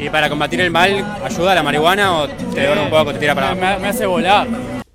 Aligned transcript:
¿Y 0.00 0.08
para 0.08 0.30
combatir 0.30 0.62
el 0.62 0.70
mal 0.70 1.04
ayuda 1.22 1.54
la 1.54 1.62
marihuana 1.62 2.20
o 2.20 2.26
te 2.26 2.66
dura 2.66 2.82
un 2.82 2.88
poco, 2.88 3.12
te 3.12 3.18
tira 3.18 3.34
para 3.34 3.50
abajo? 3.50 3.80
me 3.80 3.88
hace 3.88 4.06
volar. 4.06 4.48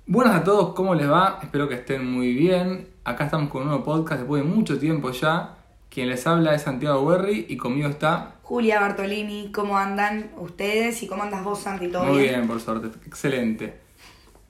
Buenas 0.04 0.34
a 0.34 0.42
todos, 0.42 0.74
¿cómo 0.74 0.96
les 0.96 1.08
va? 1.08 1.38
Espero 1.40 1.68
que 1.68 1.76
estén 1.76 2.10
muy 2.10 2.34
bien. 2.34 2.88
Acá 3.04 3.26
estamos 3.26 3.48
con 3.48 3.62
un 3.62 3.68
nuevo 3.68 3.84
podcast 3.84 4.22
después 4.22 4.42
de 4.42 4.48
mucho 4.48 4.80
tiempo 4.80 5.12
ya. 5.12 5.58
Quien 5.90 6.08
les 6.08 6.26
habla 6.26 6.56
es 6.56 6.62
Santiago 6.62 7.06
Berry 7.06 7.46
y 7.48 7.56
conmigo 7.56 7.88
está 7.88 8.34
Julia 8.42 8.80
Bartolini, 8.80 9.52
¿cómo 9.52 9.78
andan 9.78 10.32
ustedes 10.38 11.00
y 11.04 11.06
cómo 11.06 11.22
andas 11.22 11.44
vos, 11.44 11.60
Santi? 11.60 11.86
¿Todo 11.86 12.02
muy 12.04 12.22
bien, 12.22 12.48
por 12.48 12.60
suerte, 12.60 12.88
excelente. 13.06 13.78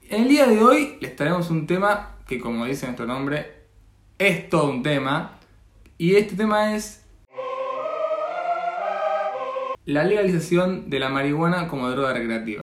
En 0.09 0.23
el 0.23 0.29
día 0.29 0.47
de 0.47 0.63
hoy 0.63 0.97
les 1.03 1.15
traemos 1.17 1.51
un 1.51 1.67
tema 1.67 2.17
que, 2.27 2.41
como 2.41 2.65
dice 2.65 2.87
nuestro 2.87 3.05
nombre, 3.05 3.53
es 4.19 4.49
todo 4.49 4.71
un 4.71 4.83
tema. 4.83 5.39
Y 5.99 6.17
este 6.17 6.35
tema 6.35 6.75
es 6.75 7.06
la 9.87 10.03
legalización 10.05 10.91
de 10.91 10.99
la 10.99 11.09
marihuana 11.09 11.69
como 11.69 11.89
droga 11.91 12.13
recreativa. 12.13 12.61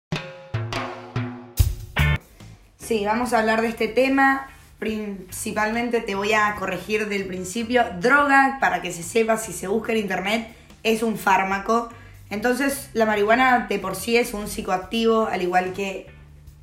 Sí, 2.79 3.05
vamos 3.07 3.33
a 3.33 3.39
hablar 3.39 3.63
de 3.63 3.69
este 3.69 3.89
tema. 3.89 4.49
Principalmente 4.79 6.01
te 6.01 6.17
voy 6.17 6.33
a 6.33 6.55
corregir 6.57 7.09
del 7.09 7.27
principio. 7.27 7.85
Droga, 8.01 8.59
para 8.61 8.83
que 8.83 8.93
se 8.93 9.05
sepa, 9.05 9.37
si 9.37 9.53
se 9.53 9.69
busca 9.69 9.93
en 9.93 9.99
internet, 9.99 10.55
es 10.83 11.03
un 11.05 11.17
fármaco. 11.17 11.89
Entonces, 12.29 12.91
la 12.93 13.07
marihuana 13.07 13.67
de 13.69 13.79
por 13.79 13.95
sí 13.95 14.17
es 14.17 14.35
un 14.35 14.49
psicoactivo, 14.49 15.27
al 15.29 15.43
igual 15.43 15.73
que 15.75 16.11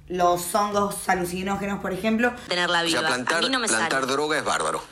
los 0.09 0.53
hongos 0.55 1.07
alucinógenos, 1.07 1.79
por 1.79 1.93
ejemplo. 1.93 2.33
tenerla 2.49 2.81
O 2.81 2.83
viva. 2.83 2.99
sea, 2.99 3.07
plantar, 3.07 3.37
a 3.37 3.41
mí 3.41 3.49
no 3.49 3.59
me 3.59 3.67
plantar 3.67 4.01
sale. 4.01 4.11
droga 4.11 4.37
es 4.37 4.43
bárbaro. 4.43 4.83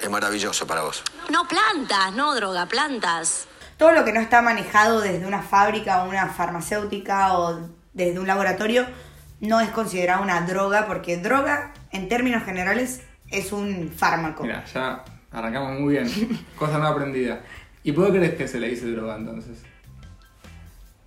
Es 0.00 0.08
maravilloso 0.08 0.66
para 0.66 0.80
vos. 0.82 1.02
No 1.30 1.46
plantas, 1.46 2.12
no 2.14 2.34
droga, 2.34 2.66
plantas. 2.66 3.46
Todo 3.82 3.90
lo 3.90 4.04
que 4.04 4.12
no 4.12 4.20
está 4.20 4.42
manejado 4.42 5.00
desde 5.00 5.26
una 5.26 5.42
fábrica 5.42 6.04
o 6.04 6.08
una 6.08 6.28
farmacéutica 6.28 7.36
o 7.36 7.68
desde 7.92 8.20
un 8.20 8.28
laboratorio 8.28 8.86
no 9.40 9.60
es 9.60 9.70
considerado 9.70 10.22
una 10.22 10.42
droga, 10.42 10.86
porque 10.86 11.16
droga, 11.16 11.72
en 11.90 12.08
términos 12.08 12.44
generales, 12.44 13.02
es 13.28 13.50
un 13.50 13.90
fármaco. 13.90 14.44
Mira, 14.44 14.64
ya 14.66 15.02
arrancamos 15.32 15.80
muy 15.80 15.94
bien. 15.94 16.08
Cosa 16.56 16.78
no 16.78 16.86
aprendida. 16.86 17.40
¿Y 17.82 17.90
por 17.90 18.12
qué 18.12 18.18
crees 18.18 18.34
que 18.36 18.46
se 18.46 18.60
le 18.60 18.68
dice 18.68 18.86
droga 18.86 19.16
entonces? 19.16 19.58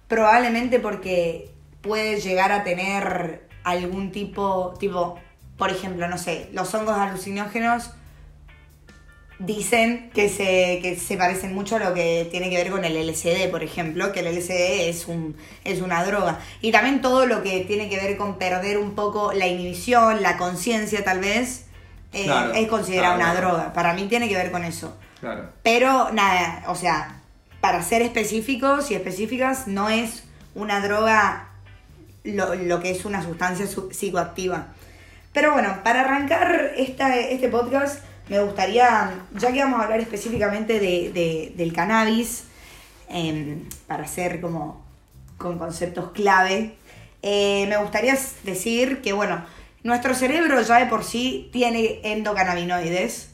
Probablemente 0.10 0.82
porque 0.82 1.54
puede 1.82 2.20
llegar 2.20 2.52
a 2.52 2.66
tener 2.66 3.48
algún 3.64 4.12
tipo, 4.12 4.74
tipo, 4.82 5.18
por 5.58 5.70
ejemplo, 5.70 6.10
no 6.10 6.18
sé, 6.18 6.50
los 6.52 6.76
hongos 6.76 6.98
alucinógenos 6.98 7.92
dicen 9.40 10.10
que 10.14 10.30
se, 10.30 10.80
que 10.82 10.96
se 10.98 11.18
parecen 11.18 11.54
mucho 11.54 11.76
a 11.76 11.80
lo 11.80 11.94
que 11.94 12.28
tiene 12.32 12.50
que 12.50 12.56
ver 12.56 12.72
con 12.72 12.86
el 12.86 12.96
LSD, 13.08 13.50
por 13.52 13.64
ejemplo, 13.64 14.12
que 14.12 14.22
el 14.22 14.28
LSD 14.38 14.88
es, 14.90 15.08
un, 15.08 15.36
es 15.64 15.82
una 15.82 16.04
droga. 16.06 16.40
Y 16.62 16.72
también 16.72 17.02
todo 17.02 17.26
lo 17.26 17.44
que 17.44 17.62
tiene 17.62 17.90
que 17.90 17.98
ver 17.98 18.16
con 18.18 18.38
perder 18.38 18.78
un 18.78 18.96
poco 18.96 19.34
la 19.34 19.48
inhibición, 19.48 20.22
la 20.22 20.38
conciencia 20.38 21.04
tal 21.04 21.20
vez, 21.20 21.66
eh, 22.14 22.24
Claro, 22.26 22.54
es 22.54 22.68
considerada 22.70 23.16
claro, 23.16 23.32
una 23.32 23.40
claro. 23.40 23.56
droga. 23.58 23.74
Para 23.74 23.94
mí 23.94 24.08
tiene 24.08 24.30
que 24.30 24.36
ver 24.36 24.52
con 24.52 24.64
eso. 24.64 24.96
Pero 25.64 26.12
nada, 26.14 26.64
o 26.68 26.76
sea, 26.76 27.22
para 27.60 27.82
ser 27.84 28.02
específicos 28.04 28.92
y 28.92 28.96
específicas, 28.96 29.68
no 29.68 29.90
es 29.90 30.24
una 30.54 30.80
droga 30.82 31.50
lo, 32.24 32.56
lo 32.56 32.80
que 32.80 32.92
es 32.92 33.04
una 33.06 33.22
sustancia 33.24 33.68
su- 33.68 33.90
psicoactiva. 33.92 34.68
Pero 35.34 35.52
bueno, 35.52 35.80
para 35.84 36.02
arrancar 36.02 36.72
esta, 36.78 37.18
este 37.18 37.50
podcast, 37.50 38.02
me 38.30 38.40
gustaría, 38.42 39.26
ya 39.36 39.52
que 39.52 39.60
vamos 39.60 39.80
a 39.80 39.84
hablar 39.84 40.00
específicamente 40.00 40.80
de, 40.80 41.12
de- 41.14 41.54
del 41.56 41.74
cannabis, 41.74 42.46
em, 43.10 43.64
para 43.88 44.08
ser 44.08 44.42
como 44.42 44.84
con 45.38 45.58
conceptos 45.60 46.12
clave, 46.12 46.76
eh, 47.22 47.66
me 47.68 47.78
gustaría 47.78 48.18
decir 48.44 49.02
que, 49.02 49.14
bueno, 49.14 49.46
nuestro 49.84 50.16
cerebro 50.16 50.62
ya 50.62 50.80
de 50.80 50.86
por 50.88 51.04
sí 51.04 51.50
tiene 51.52 52.00
endocannabinoides, 52.04 53.30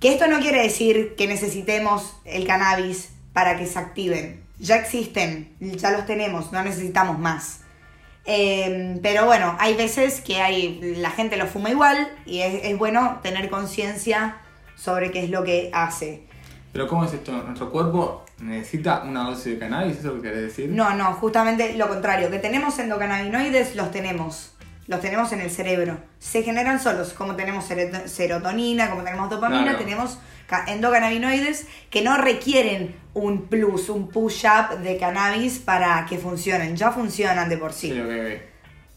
que 0.00 0.12
esto 0.12 0.26
no 0.26 0.40
quiere 0.40 0.62
decir 0.62 1.14
que 1.16 1.26
necesitemos 1.28 2.14
el 2.24 2.46
cannabis 2.46 3.10
para 3.32 3.56
que 3.56 3.66
se 3.66 3.78
activen. 3.78 4.42
Ya 4.58 4.76
existen, 4.76 5.52
ya 5.60 5.90
los 5.92 6.06
tenemos, 6.06 6.52
no 6.52 6.62
necesitamos 6.62 7.18
más. 7.18 7.60
Eh, 8.24 8.98
pero 9.02 9.26
bueno, 9.26 9.56
hay 9.58 9.74
veces 9.74 10.20
que 10.20 10.40
hay, 10.40 10.94
la 10.98 11.10
gente 11.10 11.36
lo 11.36 11.46
fuma 11.46 11.70
igual 11.70 12.08
y 12.24 12.40
es, 12.40 12.64
es 12.64 12.78
bueno 12.78 13.18
tener 13.22 13.50
conciencia 13.50 14.36
sobre 14.76 15.10
qué 15.10 15.24
es 15.24 15.30
lo 15.30 15.42
que 15.44 15.70
hace. 15.72 16.22
Pero 16.72 16.88
¿cómo 16.88 17.04
es 17.04 17.12
esto? 17.12 17.32
¿Nuestro 17.32 17.70
cuerpo 17.70 18.24
necesita 18.38 19.02
una 19.02 19.24
dosis 19.24 19.44
de 19.54 19.58
cannabis? 19.58 19.98
¿Eso 19.98 20.08
es 20.08 20.14
lo 20.16 20.22
que 20.22 20.28
querés 20.28 20.42
decir? 20.44 20.70
No, 20.70 20.94
no, 20.94 21.12
justamente 21.14 21.74
lo 21.76 21.88
contrario. 21.88 22.30
Que 22.30 22.38
tenemos 22.38 22.78
endocannabinoides, 22.78 23.74
los 23.76 23.90
tenemos. 23.90 24.54
Los 24.86 25.00
tenemos 25.00 25.32
en 25.32 25.40
el 25.40 25.50
cerebro. 25.50 25.98
Se 26.18 26.42
generan 26.42 26.80
solos, 26.80 27.12
como 27.12 27.36
tenemos 27.36 27.66
serotonina, 28.06 28.90
como 28.90 29.02
tenemos 29.02 29.30
dopamina, 29.30 29.62
Claro. 29.64 29.78
tenemos 29.78 30.18
endocannabinoides 30.66 31.66
que 31.90 32.02
no 32.02 32.16
requieren 32.18 32.94
un 33.14 33.46
plus, 33.48 33.88
un 33.88 34.08
push-up 34.08 34.78
de 34.78 34.96
cannabis 34.98 35.58
para 35.58 36.06
que 36.08 36.18
funcionen. 36.18 36.76
Ya 36.76 36.90
funcionan 36.92 37.48
de 37.48 37.58
por 37.58 37.72
sí. 37.72 37.90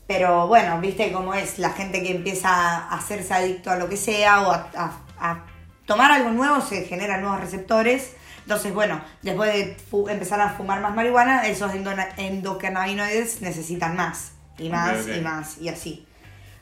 Pero 0.07 0.47
bueno, 0.47 0.79
viste 0.79 1.11
cómo 1.11 1.33
es 1.33 1.57
la 1.59 1.71
gente 1.71 2.03
que 2.03 2.11
empieza 2.11 2.49
a 2.49 2.95
hacerse 2.95 3.33
adicto 3.33 3.71
a 3.71 3.75
lo 3.77 3.89
que 3.89 3.97
sea 3.97 4.41
o 4.41 4.51
a, 4.51 4.69
a- 4.77 4.99
a 5.19 5.45
tomar 5.87 6.11
algo 6.11 6.29
nuevo, 6.31 6.61
se 6.61 6.83
generan 6.85 7.21
nuevos 7.21 7.39
receptores. 7.41 8.13
Entonces, 8.43 8.71
bueno, 8.73 9.01
después 9.23 9.51
de 9.53 9.75
empezar 10.13 10.39
a 10.39 10.49
fumar 10.51 10.79
más 10.79 10.93
marihuana, 10.93 11.47
esos 11.47 11.71
endocannabinoides 12.17 13.41
necesitan 13.41 13.95
más 13.95 14.33
y 14.57 14.69
más 14.69 15.05
y 15.17 15.21
más 15.21 15.57
y 15.59 15.69
así. 15.69 16.07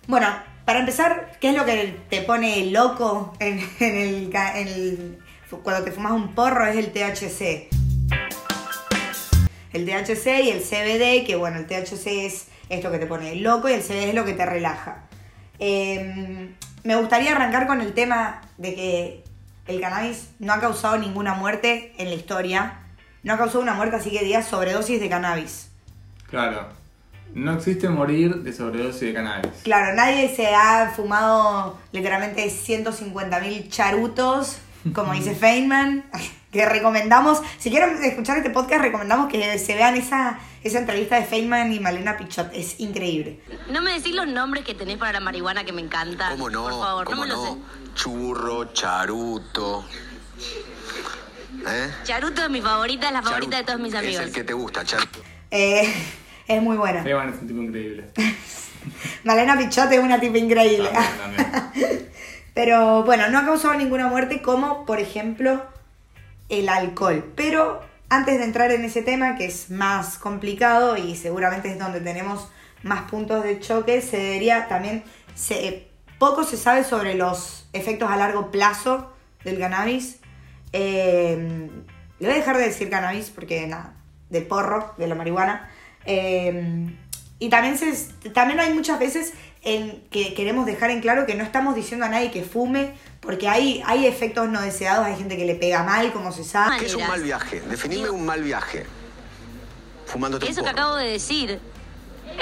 Bueno, 0.07 0.27
para 0.65 0.79
empezar, 0.79 1.37
¿qué 1.39 1.49
es 1.49 1.55
lo 1.55 1.65
que 1.65 1.99
te 2.09 2.21
pone 2.21 2.65
loco 2.67 3.33
en, 3.39 3.59
el, 3.79 5.19
cuando 5.63 5.83
te 5.83 5.91
fumas 5.91 6.13
un 6.13 6.33
porro? 6.33 6.65
Es 6.65 6.77
el 6.77 6.91
THC 6.91 7.69
el 9.73 9.85
THC 9.85 10.27
y 10.43 10.49
el 10.51 10.61
CBD, 10.61 11.25
que 11.25 11.35
bueno, 11.35 11.57
el 11.57 11.65
THC 11.65 12.07
es 12.25 12.47
esto 12.69 12.91
que 12.91 12.99
te 12.99 13.07
pone 13.07 13.35
loco 13.35 13.67
y 13.67 13.73
el 13.73 13.81
CBD 13.81 14.09
es 14.09 14.13
lo 14.13 14.23
que 14.23 14.33
te 14.33 14.45
relaja. 14.45 15.03
Eh, 15.59 16.53
me 16.83 16.95
gustaría 16.95 17.31
arrancar 17.31 17.67
con 17.67 17.81
el 17.81 17.93
tema 17.93 18.41
de 18.57 18.75
que 18.75 19.23
el 19.67 19.81
cannabis 19.81 20.29
no 20.39 20.53
ha 20.53 20.59
causado 20.59 20.97
ninguna 20.97 21.33
muerte 21.33 21.93
en 21.97 22.09
la 22.09 22.15
historia. 22.15 22.79
No 23.23 23.33
ha 23.33 23.37
causado 23.37 23.61
una 23.61 23.73
muerte, 23.73 23.95
así 23.95 24.11
que 24.11 24.23
digas 24.23 24.47
sobredosis 24.47 24.99
de 24.99 25.09
cannabis. 25.09 25.71
Claro. 26.29 26.67
No 27.33 27.53
existe 27.53 27.89
morir 27.89 28.35
de 28.43 28.53
sobredosis 28.53 29.01
de 29.01 29.13
cannabis. 29.13 29.51
Claro, 29.63 29.95
nadie 29.95 30.33
se 30.35 30.47
ha 30.53 30.91
fumado 30.95 31.79
literalmente 31.91 32.45
150.000 32.47 33.69
charutos, 33.69 34.57
como 34.93 35.13
dice 35.13 35.33
Feynman, 35.39 36.05
que 36.51 36.65
recomendamos. 36.65 37.41
Si 37.57 37.71
quieren 37.71 38.01
escuchar 38.03 38.37
este 38.37 38.51
podcast, 38.51 38.81
recomendamos 38.83 39.31
que 39.31 39.57
se 39.57 39.73
vean 39.73 39.95
esa, 39.95 40.37
esa 40.63 40.77
entrevista 40.77 41.15
de 41.15 41.25
Feynman 41.25 41.71
y 41.73 41.79
Malena 41.79 42.17
Pichot. 42.17 42.51
Es 42.53 42.79
increíble. 42.79 43.39
No 43.71 43.81
me 43.81 43.93
decís 43.93 44.13
los 44.13 44.27
nombres 44.27 44.63
que 44.63 44.75
tenés 44.75 44.97
para 44.97 45.13
la 45.13 45.19
marihuana 45.19 45.63
que 45.63 45.73
me 45.73 45.81
encanta. 45.81 46.29
¿Cómo 46.29 46.49
no? 46.51 46.63
Por 46.63 46.73
favor, 46.79 47.05
¿Cómo 47.05 47.25
no 47.25 47.35
me 47.41 47.49
no? 47.49 47.55
los 47.55 47.95
Churro, 47.95 48.65
charuto. 48.73 49.83
¿Eh? 51.67 51.91
Charuto 52.03 52.43
es 52.43 52.49
mi 52.49 52.61
favorita, 52.61 53.07
es 53.07 53.13
la 53.13 53.21
favorita 53.21 53.57
de 53.57 53.63
todos 53.63 53.79
mis 53.79 53.93
Es 53.93 53.99
amigos. 53.99 54.23
el 54.25 54.31
que 54.31 54.43
te 54.43 54.53
gusta, 54.53 54.83
charuto. 54.83 55.19
Eh, 55.49 55.91
es 56.47 56.61
muy 56.61 56.77
buena. 56.77 57.03
Feynman 57.03 57.29
es 57.29 57.41
un 57.41 57.47
tipo 57.47 57.61
increíble. 57.61 58.05
Malena 59.23 59.57
Pichot 59.57 59.91
es 59.91 59.99
una 59.99 60.19
tipa 60.19 60.37
increíble. 60.37 60.89
También, 60.89 61.51
también. 61.51 62.09
Pero 62.53 63.03
bueno, 63.03 63.29
no 63.29 63.39
ha 63.39 63.45
causado 63.45 63.73
ninguna 63.73 64.07
muerte 64.07 64.41
como, 64.41 64.85
por 64.85 64.99
ejemplo, 64.99 65.63
el 66.49 66.69
alcohol. 66.69 67.31
Pero 67.35 67.81
antes 68.09 68.37
de 68.37 68.43
entrar 68.43 68.71
en 68.71 68.85
ese 68.85 69.01
tema, 69.01 69.35
que 69.35 69.45
es 69.45 69.71
más 69.71 70.19
complicado 70.19 70.97
y 70.97 71.15
seguramente 71.15 71.71
es 71.71 71.79
donde 71.79 71.99
tenemos 71.99 72.49
más 72.83 73.09
puntos 73.09 73.43
de 73.43 73.59
choque, 73.59 74.01
se 74.01 74.17
debería 74.17 74.67
también... 74.67 75.03
Se, 75.35 75.87
poco 76.19 76.43
se 76.43 76.57
sabe 76.57 76.83
sobre 76.83 77.15
los 77.15 77.67
efectos 77.73 78.09
a 78.09 78.15
largo 78.15 78.51
plazo 78.51 79.11
del 79.43 79.57
cannabis. 79.57 80.19
Eh, 80.71 81.69
le 82.19 82.27
voy 82.27 82.35
a 82.35 82.37
dejar 82.37 82.57
de 82.57 82.63
decir 82.63 82.89
cannabis 82.89 83.29
porque 83.29 83.65
nada, 83.67 83.95
del 84.29 84.45
porro, 84.45 84.93
de 84.97 85.07
la 85.07 85.15
marihuana. 85.15 85.69
Eh, 86.05 86.93
y 87.39 87.49
también, 87.49 87.77
se, 87.77 87.93
también 88.29 88.59
hay 88.59 88.73
muchas 88.73 88.99
veces 88.99 89.33
en 89.63 90.01
que 90.11 90.33
queremos 90.33 90.65
dejar 90.65 90.91
en 90.91 91.01
claro 91.01 91.25
que 91.25 91.35
no 91.35 91.43
estamos 91.43 91.75
diciendo 91.75 92.05
a 92.05 92.09
nadie 92.09 92.31
que 92.31 92.43
fume, 92.43 92.93
porque 93.19 93.47
hay, 93.47 93.81
hay 93.85 94.05
efectos 94.05 94.49
no 94.49 94.61
deseados, 94.61 95.05
hay 95.05 95.15
gente 95.15 95.37
que 95.37 95.45
le 95.45 95.55
pega 95.55 95.83
mal, 95.83 96.11
como 96.11 96.31
se 96.31 96.43
sabe. 96.43 96.79
¿Qué 96.79 96.85
es 96.85 96.95
un 96.95 97.07
mal 97.07 97.21
viaje? 97.21 97.61
Definime 97.69 98.09
un 98.09 98.25
mal 98.25 98.43
viaje. 98.43 98.85
Fumándote 100.05 100.45
un 100.45 100.51
Eso 100.51 100.63
que 100.63 100.69
acabo 100.69 100.95
de 100.95 101.09
decir. 101.09 101.59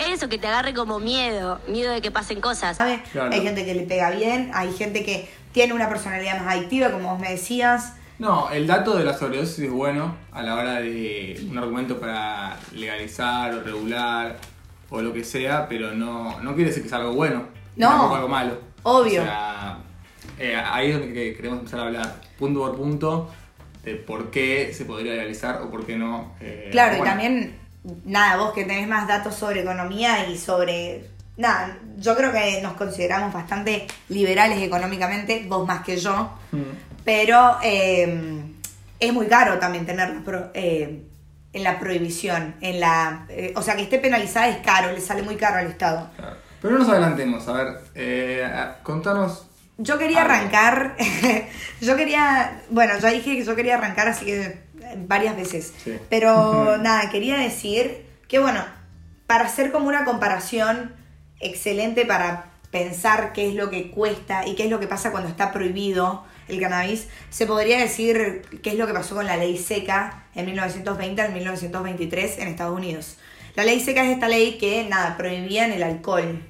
Eso 0.08 0.30
que 0.30 0.38
te 0.38 0.48
agarre 0.48 0.74
como 0.74 1.00
miedo, 1.00 1.60
miedo 1.68 1.92
de 1.92 2.02
que 2.02 2.12
pasen 2.12 2.40
cosas. 2.40 2.78
¿sabe? 2.78 3.04
Claro. 3.12 3.32
Hay 3.32 3.42
gente 3.42 3.66
que 3.66 3.76
le 3.76 3.84
pega 3.84 4.10
bien, 4.12 4.52
hay 4.54 4.72
gente 4.74 5.04
que 5.04 5.30
tiene 5.52 5.74
una 5.74 5.90
personalidad 5.90 6.40
más 6.40 6.56
adictiva, 6.56 6.92
como 6.92 7.12
vos 7.12 7.20
me 7.20 7.30
decías. 7.30 7.94
No, 8.22 8.50
el 8.52 8.68
dato 8.68 8.96
de 8.96 9.04
la 9.04 9.14
sobredosis 9.18 9.60
es 9.66 9.72
bueno 9.72 10.16
a 10.32 10.44
la 10.44 10.56
hora 10.56 10.80
de 10.80 11.44
un 11.50 11.58
argumento 11.58 12.00
para 12.00 12.56
legalizar 12.74 13.54
o 13.56 13.64
regular 13.64 14.38
o 14.92 15.02
lo 15.02 15.12
que 15.12 15.24
sea, 15.24 15.68
pero 15.68 15.94
no, 15.94 16.40
no 16.42 16.54
quiere 16.54 16.70
decir 16.70 16.84
que 16.84 16.90
sea 16.90 17.00
algo 17.00 17.14
bueno, 17.14 17.46
No. 17.76 17.88
tampoco 17.90 18.16
algo 18.16 18.28
malo. 18.28 18.60
Obvio. 18.84 19.22
O 19.22 19.26
sea, 19.26 19.78
eh, 20.38 20.56
ahí 20.56 20.92
es 20.92 21.00
donde 21.00 21.14
que- 21.14 21.36
queremos 21.36 21.60
empezar 21.60 21.80
a 21.80 21.84
hablar 21.84 22.22
punto 22.38 22.60
por 22.60 22.76
punto 22.78 23.32
de 23.84 23.96
por 23.96 24.30
qué 24.30 24.72
se 24.74 24.86
podría 24.86 25.14
legalizar 25.14 25.62
o 25.64 25.72
por 25.72 25.86
qué 25.86 25.96
no. 25.98 26.34
eh, 26.42 26.70
Claro, 26.72 26.98
y 26.98 27.02
también, 27.04 27.58
nada, 28.06 28.38
vos 28.38 28.54
que 28.54 28.66
tenés 28.66 28.88
más 28.88 29.08
datos 29.08 29.34
sobre 29.34 29.62
economía 29.62 30.28
y 30.30 30.38
sobre... 30.38 31.10
Nada, 31.38 31.80
yo 31.98 32.16
creo 32.16 32.32
que 32.32 32.62
nos 32.62 32.74
consideramos 32.74 33.34
bastante 33.34 33.88
liberales 34.10 34.62
económicamente, 34.62 35.46
vos 35.48 35.66
más 35.66 35.84
que 35.84 35.98
yo, 35.98 36.30
Mm. 36.52 36.60
Pero 37.04 37.58
eh, 37.64 38.44
es 39.00 39.14
muy 39.14 39.28
caro 39.28 39.60
también 39.60 39.86
tenerla 39.86 40.22
pro- 40.24 40.52
eh, 40.54 41.04
en 41.54 41.64
la 41.64 41.80
prohibición, 41.80 42.56
en 42.62 42.80
la... 42.80 43.26
eh, 43.30 43.54
o 43.56 43.62
sea, 43.62 43.76
que 43.76 43.82
esté 43.84 44.00
penalizada 44.00 44.48
es 44.48 44.58
caro, 44.58 44.92
le 44.92 45.02
sale 45.02 45.22
muy 45.24 45.36
caro 45.36 45.58
al 45.58 45.68
Estado. 45.68 46.10
Claro. 46.16 46.38
Pero 46.62 46.74
no 46.74 46.80
nos 46.80 46.90
adelantemos, 46.90 47.48
a 47.48 47.54
ver, 47.54 47.68
eh, 47.96 48.48
contanos. 48.84 49.48
Yo 49.78 49.98
quería 49.98 50.22
Algo. 50.22 50.34
arrancar, 50.34 50.96
yo 51.82 51.96
quería, 51.98 52.62
bueno, 52.70 52.94
ya 53.00 53.10
dije 53.10 53.36
que 53.36 53.44
yo 53.44 53.56
quería 53.56 53.76
arrancar 53.76 54.08
así 54.08 54.26
que 54.26 54.42
eh, 54.44 54.60
varias 55.08 55.36
veces, 55.36 55.74
Sí. 55.84 55.98
pero 56.10 56.78
nada, 56.82 57.10
quería 57.10 57.38
decir 57.38 58.06
que 58.28 58.38
bueno, 58.40 58.64
para 59.28 59.46
hacer 59.46 59.72
como 59.72 59.88
una 59.88 60.06
comparación 60.06 60.94
excelente 61.40 62.06
para 62.06 62.46
pensar 62.70 63.34
qué 63.34 63.50
es 63.50 63.56
lo 63.56 63.70
que 63.72 63.90
cuesta 63.92 64.46
y 64.48 64.56
qué 64.56 64.66
es 64.66 64.70
lo 64.70 64.80
que 64.80 64.88
pasa 64.88 65.12
cuando 65.12 65.28
está 65.30 65.52
prohibido 65.52 66.24
el 66.52 66.60
cannabis, 66.60 67.08
se 67.30 67.48
podría 67.48 67.80
decir 67.80 68.44
qué 68.62 68.72
es 68.72 68.76
lo 68.76 68.88
que 68.88 68.94
pasó 68.94 69.16
con 69.16 69.26
la 69.26 69.38
ley 69.38 69.58
seca 69.58 70.26
en 70.36 70.46
1920 70.46 71.22
al 71.22 71.34
1923 71.34 72.40
en 72.40 72.48
Estados 72.48 72.78
Unidos. 72.78 73.18
La 73.56 73.64
ley 73.64 73.80
seca 73.80 74.04
es 74.04 74.12
esta 74.12 74.28
ley 74.28 74.58
que, 74.58 74.86
nada, 74.88 75.18
prohibían 75.18 75.72
el 75.72 75.84
alcohol. 75.84 76.42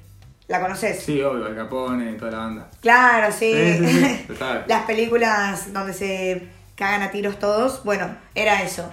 ¿La 0.48 0.60
conoces? 0.60 1.02
Sí, 1.02 1.22
obvio, 1.22 1.46
el 1.46 1.56
Capone 1.56 2.12
y 2.12 2.16
toda 2.16 2.30
la 2.32 2.38
banda. 2.38 2.70
Claro, 2.80 3.32
sí. 3.32 3.52
Sí, 3.52 3.78
sí, 3.78 3.86
sí, 3.86 4.24
se 4.28 4.36
sabe. 4.36 4.64
Las 4.66 4.84
películas 4.84 5.72
donde 5.72 5.94
se 5.94 6.48
cagan 6.74 7.02
a 7.02 7.10
tiros 7.10 7.38
todos, 7.38 7.84
bueno, 7.84 8.16
era 8.34 8.62
eso. 8.62 8.92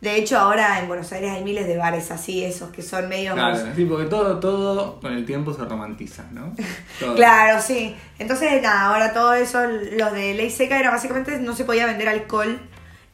De 0.00 0.16
hecho, 0.16 0.38
ahora 0.38 0.78
en 0.80 0.88
Buenos 0.88 1.12
Aires 1.12 1.30
hay 1.30 1.44
miles 1.44 1.66
de 1.66 1.76
bares 1.76 2.10
así, 2.10 2.42
esos 2.42 2.70
que 2.70 2.80
son 2.82 3.06
medio... 3.08 3.34
Claro, 3.34 3.58
sí, 3.76 3.84
porque 3.84 4.06
todo, 4.06 4.40
todo 4.40 4.98
con 5.00 5.12
el 5.12 5.26
tiempo 5.26 5.52
se 5.52 5.62
romantiza, 5.64 6.24
¿no? 6.32 6.54
Todo. 6.98 7.14
Claro, 7.16 7.60
sí. 7.60 7.94
Entonces, 8.18 8.62
nada, 8.62 8.86
ahora 8.86 9.12
todo 9.12 9.34
eso, 9.34 9.60
los 9.66 10.12
de 10.12 10.32
ley 10.34 10.48
seca, 10.50 10.78
era 10.80 10.90
básicamente 10.90 11.38
no 11.38 11.54
se 11.54 11.64
podía 11.66 11.84
vender 11.84 12.08
alcohol. 12.08 12.58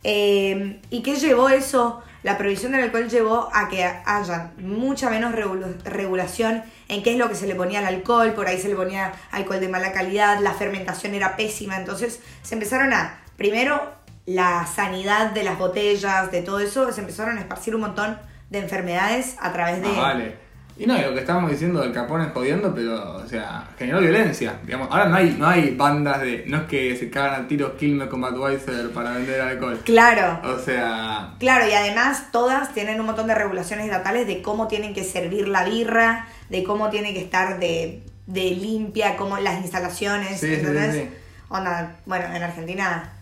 Eh, 0.05 0.81
¿Y 0.91 1.03
qué 1.03 1.17
llevó 1.17 1.49
eso? 1.49 2.03
La 2.23 2.39
prohibición 2.39 2.73
del 2.73 2.83
alcohol 2.83 3.09
llevó 3.09 3.49
a 3.53 3.69
que 3.69 3.85
haya 3.85 4.53
mucha 4.59 5.11
menos 5.11 5.33
regula- 5.33 5.69
regulación 5.85 6.63
en 6.89 7.03
qué 7.03 7.13
es 7.13 7.19
lo 7.19 7.29
que 7.29 7.35
se 7.35 7.47
le 7.49 7.55
ponía 7.57 7.81
al 7.81 7.87
alcohol. 7.87 8.33
Por 8.33 8.47
ahí 8.47 8.59
se 8.61 8.69
le 8.69 8.77
ponía 8.77 9.13
alcohol 9.33 9.59
de 9.61 9.69
mala 9.69 9.93
calidad, 9.93 10.39
la 10.41 10.53
fermentación 10.53 11.15
era 11.15 11.37
pésima. 11.37 11.77
Entonces 11.77 12.21
se 12.43 12.55
empezaron 12.55 12.93
a, 12.93 13.19
primero, 13.37 13.93
la 14.27 14.67
sanidad 14.67 15.31
de 15.31 15.45
las 15.45 15.59
botellas, 15.59 16.31
de 16.31 16.43
todo 16.43 16.59
eso, 16.61 16.93
se 16.93 17.01
empezaron 17.01 17.39
a 17.39 17.41
esparcir 17.41 17.75
un 17.75 17.83
montón 17.83 18.19
de 18.51 18.59
enfermedades 18.59 19.37
a 19.41 19.53
través 19.53 19.81
de... 19.81 19.89
Ah, 19.89 20.01
vale. 20.01 20.47
Y 20.79 20.85
no, 20.87 20.95
y 20.99 21.01
lo 21.01 21.15
que 21.15 21.21
estábamos 21.21 21.51
diciendo 21.51 21.81
del 21.81 21.93
Capone 21.93 22.27
jodiendo, 22.35 22.75
pero, 22.75 23.17
o 23.17 23.27
sea, 23.27 23.67
generó 23.79 23.99
violencia. 23.99 24.59
Digamos, 24.63 24.89
ahora 24.91 25.07
no 25.07 25.17
hay, 25.17 25.35
no 25.39 25.49
hay 25.49 25.75
bandas 25.75 26.21
de. 26.21 26.45
No 26.47 26.59
es 26.59 26.63
que 26.65 26.95
se 26.97 27.09
cagan 27.09 27.45
a 27.45 27.49
tiros 27.49 27.73
Quilmes 27.79 28.09
con 28.09 28.21
Budweiser 28.21 28.91
para 28.91 29.13
vender 29.13 29.41
alcohol. 29.41 29.81
Claro. 29.87 30.39
O 30.45 30.59
sea. 30.59 31.31
Claro, 31.39 31.67
y 31.67 31.73
además 31.73 32.27
todas 32.31 32.75
tienen 32.75 33.01
un 33.01 33.07
montón 33.07 33.27
de 33.27 33.35
regulaciones 33.35 33.87
estatales 33.87 34.27
de 34.27 34.43
cómo 34.43 34.69
tienen 34.69 34.93
que 34.93 35.03
servir 35.03 35.49
la 35.49 35.65
birra, 35.65 36.27
de 36.51 36.63
cómo 36.63 36.91
tiene 36.91 37.15
que 37.15 37.23
estar 37.23 37.59
de, 37.59 38.03
de 38.27 38.51
limpia, 38.51 39.17
cómo 39.17 39.39
las 39.39 39.63
instalaciones, 39.63 40.39
Sí, 40.39 40.47
sí, 40.49 40.55
¿entendés? 40.57 40.93
sí, 40.95 41.01
sí. 41.01 41.09
Onda, 41.49 41.97
bueno, 42.05 42.27
en 42.35 42.43
Argentina 42.43 43.15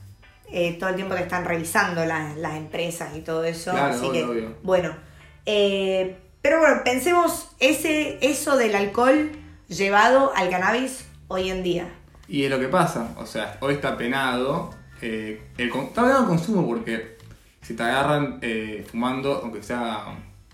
eh, 0.51 0.77
todo 0.79 0.91
el 0.91 0.97
tiempo 0.97 1.15
te 1.15 1.23
están 1.23 1.45
revisando 1.45 2.05
las, 2.05 2.37
las 2.37 2.55
empresas 2.57 3.17
y 3.17 3.21
todo 3.21 3.45
eso. 3.45 3.71
Claro, 3.73 3.95
así 3.95 4.07
obvio, 4.07 4.13
que, 4.13 4.25
obvio. 4.25 4.57
bueno. 4.63 4.95
eh, 5.47 6.19
pero 6.43 6.59
bueno, 6.61 6.83
pensemos 6.85 7.49
ese, 7.59 8.19
eso 8.21 8.57
del 8.59 8.75
alcohol 8.75 9.33
llevado 9.69 10.33
al 10.37 10.51
cannabis 10.51 11.07
hoy 11.29 11.51
en 11.51 11.63
día. 11.63 11.89
Y 12.29 12.45
es 12.45 12.51
lo 12.51 12.61
que 12.61 12.69
pasa. 12.69 13.15
O 13.17 13.25
sea, 13.27 13.57
hoy 13.61 13.75
está 13.75 13.97
penado. 13.97 14.71
eh, 15.01 15.43
el, 15.57 15.69
está 15.69 16.03
penado 16.03 16.21
el 16.23 16.27
consumo 16.29 16.67
porque 16.67 17.17
si 17.63 17.75
te 17.75 17.83
agarran 17.83 18.41
fumando, 18.91 19.41
aunque 19.43 19.63
sea 19.63 20.05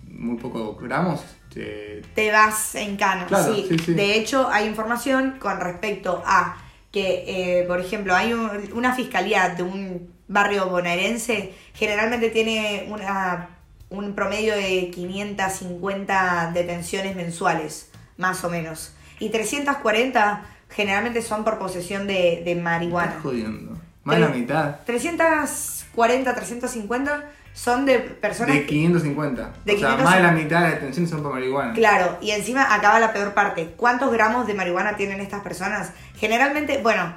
muy 0.04 0.36
pocos 0.36 0.80
gramos, 0.80 1.22
te- 1.52 2.02
te 2.14 2.30
vas 2.30 2.76
en 2.76 2.96
cana. 2.96 3.26
Claro, 3.26 3.52
sí. 3.52 3.66
sí, 3.68 3.78
sí. 3.78 3.94
De 3.94 4.14
hecho, 4.14 4.48
hay 4.48 4.68
información 4.68 5.38
con 5.40 5.58
respecto 5.60 6.22
a 6.24 6.56
que, 6.92 7.60
eh, 7.60 7.64
por 7.66 7.80
ejemplo, 7.80 8.14
hay 8.14 8.32
un- 8.32 8.70
una 8.74 8.94
fiscalía 8.94 9.50
de 9.50 9.62
un 9.62 10.12
barrio 10.28 10.68
bonaerense, 10.68 11.52
generalmente 11.74 12.30
tiene 12.30 12.86
una, 12.88 13.48
un 13.90 14.14
promedio 14.14 14.54
de 14.54 14.90
550 14.92 16.50
detenciones 16.54 17.16
mensuales, 17.16 17.90
más 18.16 18.42
o 18.44 18.50
menos. 18.50 18.92
Y 19.18 19.28
340 19.30 20.42
generalmente 20.68 21.22
son 21.22 21.44
por 21.44 21.58
posesión 21.58 22.06
de, 22.06 22.42
de 22.44 22.54
marihuana. 22.54 23.08
estás 23.10 23.22
jodiendo. 23.22 23.78
Más 24.04 24.16
de 24.16 24.20
la 24.22 24.28
mitad. 24.28 24.76
340, 24.86 26.34
350 26.34 27.30
son 27.52 27.84
de 27.86 27.98
personas 27.98 28.54
De 28.54 28.60
que- 28.62 28.66
550. 28.68 29.42
De 29.64 29.74
o 29.74 29.78
sea, 29.78 29.96
550. 29.96 30.04
más 30.04 30.14
de 30.16 30.22
la 30.22 30.32
mitad 30.32 30.58
de 30.60 30.64
las 30.64 30.74
detenciones 30.74 31.10
son 31.10 31.22
por 31.22 31.32
marihuana. 31.34 31.72
Claro, 31.74 32.18
y 32.20 32.30
encima 32.30 32.74
acaba 32.74 33.00
la 33.00 33.12
peor 33.12 33.34
parte. 33.34 33.74
¿Cuántos 33.76 34.12
gramos 34.12 34.46
de 34.46 34.54
marihuana 34.54 34.96
tienen 34.96 35.20
estas 35.20 35.42
personas? 35.42 35.92
Generalmente, 36.16 36.78
bueno, 36.82 37.14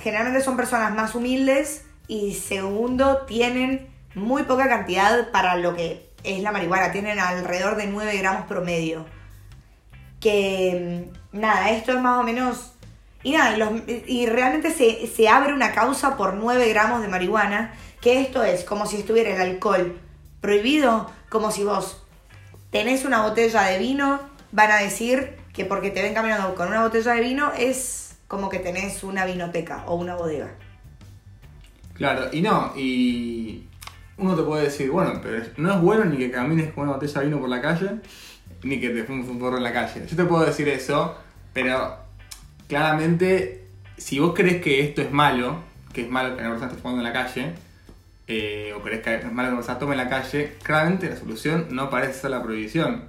generalmente 0.00 0.40
son 0.42 0.56
personas 0.56 0.94
más 0.94 1.14
humildes 1.14 1.84
y 2.08 2.34
segundo, 2.34 3.22
tienen 3.26 3.88
muy 4.14 4.44
poca 4.44 4.68
cantidad 4.68 5.30
para 5.32 5.56
lo 5.56 5.74
que 5.74 6.08
es 6.24 6.40
la 6.42 6.52
marihuana. 6.52 6.92
Tienen 6.92 7.18
alrededor 7.18 7.76
de 7.76 7.86
9 7.88 8.16
gramos 8.16 8.46
promedio. 8.46 9.04
Que, 10.20 11.10
mm, 11.32 11.38
nada, 11.40 11.70
esto 11.70 11.92
es 11.92 12.00
más 12.00 12.18
o 12.18 12.22
menos... 12.22 12.72
Y 13.22 13.32
nada, 13.32 13.54
y, 13.56 13.58
los- 13.58 13.72
y 14.06 14.26
realmente 14.26 14.70
se, 14.70 15.06
se 15.08 15.28
abre 15.28 15.52
una 15.52 15.72
causa 15.72 16.16
por 16.16 16.34
9 16.34 16.68
gramos 16.68 17.02
de 17.02 17.08
marihuana, 17.08 17.74
que 18.06 18.20
esto 18.20 18.44
es 18.44 18.62
como 18.62 18.86
si 18.86 18.98
estuviera 18.98 19.34
el 19.34 19.40
alcohol 19.40 19.98
prohibido, 20.40 21.10
como 21.28 21.50
si 21.50 21.64
vos 21.64 22.04
tenés 22.70 23.04
una 23.04 23.22
botella 23.22 23.62
de 23.62 23.80
vino, 23.80 24.20
van 24.52 24.70
a 24.70 24.76
decir 24.76 25.34
que 25.52 25.64
porque 25.64 25.90
te 25.90 26.02
ven 26.02 26.14
caminando 26.14 26.54
con 26.54 26.68
una 26.68 26.84
botella 26.84 27.14
de 27.14 27.20
vino 27.20 27.50
es 27.58 28.16
como 28.28 28.48
que 28.48 28.60
tenés 28.60 29.02
una 29.02 29.24
vinoteca 29.24 29.82
o 29.88 29.96
una 29.96 30.14
bodega. 30.14 30.54
Claro, 31.94 32.28
y 32.30 32.42
no, 32.42 32.72
y 32.76 33.66
uno 34.18 34.36
te 34.36 34.42
puede 34.44 34.66
decir, 34.66 34.88
bueno, 34.88 35.18
pero 35.20 35.44
no 35.56 35.74
es 35.74 35.80
bueno 35.80 36.04
ni 36.04 36.16
que 36.16 36.30
camines 36.30 36.72
con 36.72 36.84
una 36.84 36.92
botella 36.92 37.18
de 37.18 37.26
vino 37.26 37.40
por 37.40 37.48
la 37.48 37.60
calle, 37.60 37.90
ni 38.62 38.78
que 38.78 38.90
te 38.90 39.02
fumes 39.02 39.28
un 39.28 39.40
porro 39.40 39.56
en 39.56 39.64
la 39.64 39.72
calle. 39.72 40.06
Yo 40.06 40.14
te 40.14 40.24
puedo 40.26 40.46
decir 40.46 40.68
eso, 40.68 41.16
pero 41.52 41.96
claramente, 42.68 43.66
si 43.96 44.20
vos 44.20 44.32
crees 44.32 44.62
que 44.62 44.78
esto 44.78 45.02
es 45.02 45.10
malo, 45.10 45.58
que 45.92 46.02
es 46.02 46.08
malo 46.08 46.36
que 46.36 46.42
una 46.42 46.50
persona 46.50 46.70
esté 46.70 46.80
fumando 46.80 47.04
en 47.04 47.12
la 47.12 47.12
calle, 47.12 47.65
eh, 48.28 48.72
o 48.76 48.82
crees 48.82 49.02
que 49.02 49.14
es 49.16 49.32
malo 49.32 49.48
que 49.48 49.52
una 49.54 49.56
persona 49.56 49.78
tome 49.78 49.92
en 49.92 49.98
la 49.98 50.08
calle, 50.08 50.54
claramente 50.62 51.08
la 51.08 51.16
solución 51.16 51.66
no 51.70 51.90
parece 51.90 52.14
ser 52.20 52.30
la 52.30 52.42
prohibición. 52.42 53.04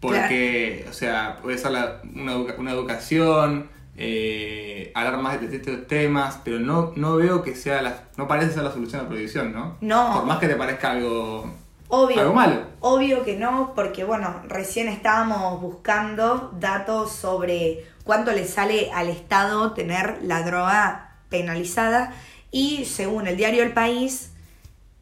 Porque, 0.00 0.86
o 0.88 0.92
sea, 0.92 1.38
puede 1.42 1.58
ser 1.58 1.72
la- 1.72 2.00
una, 2.14 2.36
una 2.56 2.70
educación, 2.72 3.68
eh, 3.96 4.90
hablar 4.94 5.18
más 5.18 5.40
de 5.40 5.54
estos 5.54 5.86
temas, 5.86 6.38
pero 6.42 6.58
no, 6.58 6.92
no 6.96 7.16
veo 7.16 7.42
que 7.42 7.54
sea 7.54 7.82
la, 7.82 8.04
no 8.16 8.26
parece 8.26 8.52
ser 8.52 8.62
la 8.62 8.72
solución 8.72 9.00
a 9.00 9.02
la 9.04 9.08
prohibición, 9.10 9.52
¿no? 9.52 9.76
No. 9.82 10.14
Por 10.14 10.24
más 10.24 10.38
que 10.38 10.48
te 10.48 10.54
parezca 10.56 10.92
algo, 10.92 11.52
Obvio. 11.88 12.20
algo 12.20 12.32
malo. 12.32 12.62
Obvio 12.80 13.24
que 13.24 13.36
no, 13.36 13.72
porque 13.74 14.04
bueno, 14.04 14.40
recién 14.48 14.88
estábamos 14.88 15.60
buscando 15.60 16.50
datos 16.58 17.12
sobre 17.12 17.84
cuánto 18.04 18.32
le 18.32 18.46
sale 18.46 18.90
al 18.92 19.10
Estado 19.10 19.72
tener 19.72 20.20
la 20.22 20.42
droga 20.44 21.16
penalizada 21.28 22.14
y 22.50 22.86
según 22.86 23.26
el 23.26 23.36
diario 23.36 23.62
El 23.62 23.72
País, 23.72 24.29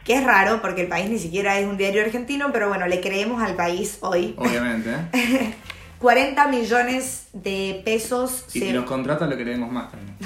que 0.04 0.14
es 0.14 0.24
raro 0.24 0.60
porque 0.62 0.82
el 0.82 0.88
país 0.88 1.08
ni 1.10 1.18
siquiera 1.18 1.58
es 1.58 1.66
un 1.66 1.76
diario 1.76 2.02
argentino, 2.02 2.50
pero 2.52 2.68
bueno, 2.68 2.86
le 2.86 3.00
creemos 3.00 3.42
al 3.42 3.54
país 3.56 3.98
hoy. 4.00 4.34
Obviamente, 4.38 4.90
¿eh? 5.12 5.54
40 5.98 6.46
millones 6.48 7.26
de 7.32 7.82
pesos 7.84 8.44
Y 8.54 8.60
se- 8.60 8.66
si 8.68 8.72
nos 8.72 8.84
contrata 8.84 9.26
lo 9.26 9.36
queremos 9.36 9.70
más 9.70 9.90
también. 9.90 10.16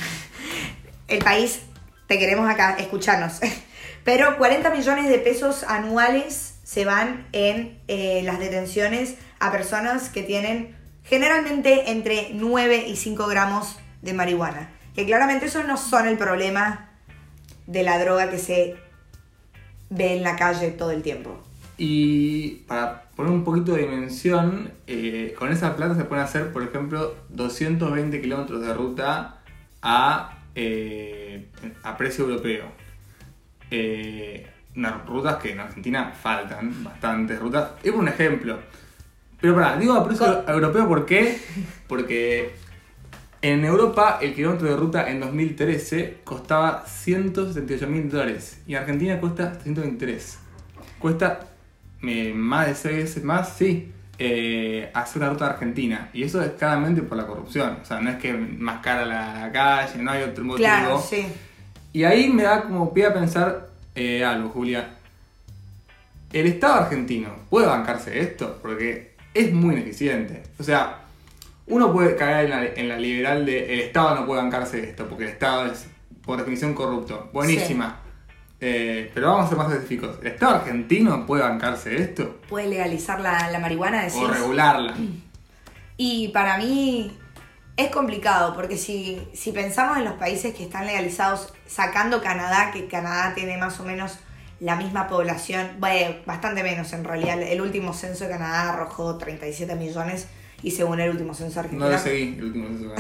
el 1.08 1.18
país, 1.18 1.60
te 2.06 2.18
queremos 2.18 2.48
acá, 2.48 2.76
escucharnos. 2.78 3.40
Pero 4.04 4.36
40 4.36 4.70
millones 4.70 5.08
de 5.08 5.18
pesos 5.18 5.62
anuales 5.64 6.54
se 6.64 6.84
van 6.84 7.26
en 7.32 7.78
eh, 7.88 8.22
las 8.24 8.38
detenciones 8.40 9.14
a 9.40 9.52
personas 9.52 10.08
que 10.08 10.22
tienen 10.22 10.76
generalmente 11.04 11.90
entre 11.90 12.30
9 12.34 12.84
y 12.88 12.96
5 12.96 13.26
gramos 13.26 13.78
de 14.02 14.12
marihuana. 14.12 14.70
Que 14.94 15.06
claramente 15.06 15.46
esos 15.46 15.66
no 15.66 15.76
son 15.76 16.06
el 16.08 16.18
problema 16.18 16.90
de 17.66 17.82
la 17.84 17.98
droga 17.98 18.28
que 18.30 18.38
se 18.38 18.76
ve 19.92 20.16
en 20.16 20.22
la 20.22 20.36
calle 20.36 20.70
todo 20.70 20.90
el 20.90 21.02
tiempo. 21.02 21.40
Y 21.78 22.62
para 22.66 23.04
poner 23.16 23.32
un 23.32 23.44
poquito 23.44 23.74
de 23.74 23.82
dimensión, 23.82 24.70
eh, 24.86 25.34
con 25.38 25.52
esa 25.52 25.74
plata 25.76 25.94
se 25.94 26.04
pueden 26.04 26.24
hacer, 26.24 26.52
por 26.52 26.62
ejemplo, 26.62 27.14
220 27.30 28.20
kilómetros 28.20 28.60
de 28.60 28.74
ruta 28.74 29.38
a, 29.82 30.38
eh, 30.54 31.48
a 31.82 31.96
precio 31.96 32.24
europeo. 32.24 32.66
Eh, 33.70 34.46
unas 34.76 35.06
rutas 35.06 35.36
que 35.36 35.52
en 35.52 35.60
Argentina 35.60 36.12
faltan, 36.12 36.84
bastantes 36.84 37.38
rutas. 37.38 37.70
Es 37.82 37.92
un 37.92 38.08
ejemplo. 38.08 38.58
Pero 39.40 39.54
para, 39.54 39.76
digo 39.76 39.94
a 39.94 40.06
precio 40.06 40.48
europeo 40.48 40.86
¿por 40.86 41.04
qué? 41.04 41.38
Porque 41.88 42.54
en 43.42 43.64
Europa 43.64 44.18
el 44.22 44.34
kilómetro 44.34 44.68
de 44.68 44.76
ruta 44.76 45.10
en 45.10 45.18
2013 45.20 46.18
costaba 46.22 46.86
178 46.86 47.86
mil 47.88 48.08
dólares 48.08 48.62
y 48.66 48.74
en 48.74 48.78
Argentina 48.78 49.20
cuesta 49.20 49.58
123. 49.60 50.38
Cuesta 51.00 51.40
eh, 52.02 52.32
más 52.34 52.68
de 52.68 52.74
6 52.76 52.96
veces 52.96 53.24
más, 53.24 53.56
sí, 53.56 53.92
eh, 54.18 54.90
hacer 54.94 55.22
una 55.22 55.30
ruta 55.30 55.46
argentina. 55.46 56.10
Y 56.12 56.22
eso 56.22 56.40
es 56.40 56.52
claramente 56.52 57.02
por 57.02 57.18
la 57.18 57.26
corrupción. 57.26 57.78
O 57.82 57.84
sea, 57.84 58.00
no 58.00 58.10
es 58.10 58.16
que 58.16 58.32
más 58.32 58.80
cara 58.80 59.04
la 59.04 59.50
calle, 59.52 60.00
no 60.00 60.12
hay 60.12 60.22
otro 60.22 60.44
motivo. 60.44 60.64
Claro, 60.64 61.00
sí. 61.00 61.26
Y 61.92 62.04
ahí 62.04 62.28
me 62.28 62.44
da 62.44 62.62
como 62.62 62.94
pie 62.94 63.06
a 63.06 63.14
pensar 63.14 63.70
eh, 63.96 64.24
algo, 64.24 64.50
Julia. 64.50 64.90
¿El 66.32 66.46
Estado 66.46 66.74
argentino 66.74 67.28
puede 67.50 67.66
bancarse 67.66 68.20
esto? 68.20 68.58
Porque 68.62 69.16
es 69.34 69.52
muy 69.52 69.74
ineficiente. 69.74 70.44
O 70.58 70.62
sea, 70.62 71.01
uno 71.66 71.92
puede 71.92 72.16
caer 72.16 72.46
en 72.46 72.50
la, 72.50 72.64
en 72.64 72.88
la 72.88 72.96
liberal 72.96 73.46
de 73.46 73.74
el 73.74 73.80
Estado 73.80 74.14
no 74.14 74.26
puede 74.26 74.42
bancarse 74.42 74.80
esto, 74.80 75.08
porque 75.08 75.24
el 75.24 75.30
Estado 75.30 75.66
es 75.66 75.86
por 76.24 76.38
definición 76.38 76.74
corrupto. 76.74 77.30
Buenísima. 77.32 78.00
Eh, 78.60 79.10
pero 79.12 79.28
vamos 79.28 79.46
a 79.46 79.48
ser 79.48 79.58
más 79.58 79.72
específicos. 79.72 80.18
¿El 80.20 80.28
Estado 80.28 80.56
argentino 80.56 81.26
puede 81.26 81.42
bancarse 81.42 82.00
esto? 82.00 82.40
Puede 82.48 82.68
legalizar 82.68 83.20
la, 83.20 83.50
la 83.50 83.58
marihuana, 83.58 84.02
decís. 84.02 84.20
O 84.20 84.28
regularla. 84.28 84.94
Y 85.96 86.28
para 86.28 86.58
mí 86.58 87.18
es 87.76 87.90
complicado, 87.90 88.54
porque 88.54 88.76
si, 88.76 89.28
si 89.34 89.50
pensamos 89.50 89.98
en 89.98 90.04
los 90.04 90.14
países 90.14 90.54
que 90.54 90.64
están 90.64 90.86
legalizados, 90.86 91.52
sacando 91.66 92.22
Canadá, 92.22 92.70
que 92.72 92.86
Canadá 92.86 93.34
tiene 93.34 93.56
más 93.56 93.80
o 93.80 93.84
menos 93.84 94.18
la 94.60 94.76
misma 94.76 95.08
población, 95.08 95.68
bueno, 95.80 96.14
bastante 96.24 96.62
menos 96.62 96.92
en 96.92 97.02
realidad. 97.02 97.42
El 97.42 97.60
último 97.60 97.92
censo 97.92 98.24
de 98.24 98.30
Canadá 98.30 98.74
arrojó 98.74 99.18
37 99.18 99.74
millones 99.74 100.28
y 100.62 100.70
según 100.70 101.00
el 101.00 101.10
último 101.10 101.34
censo 101.34 101.56
No 101.56 101.60
argentino... 101.60 101.90
lo 101.90 101.98
seguí, 101.98 102.34
el 102.38 102.44
último 102.44 102.68
censo. 102.68 102.94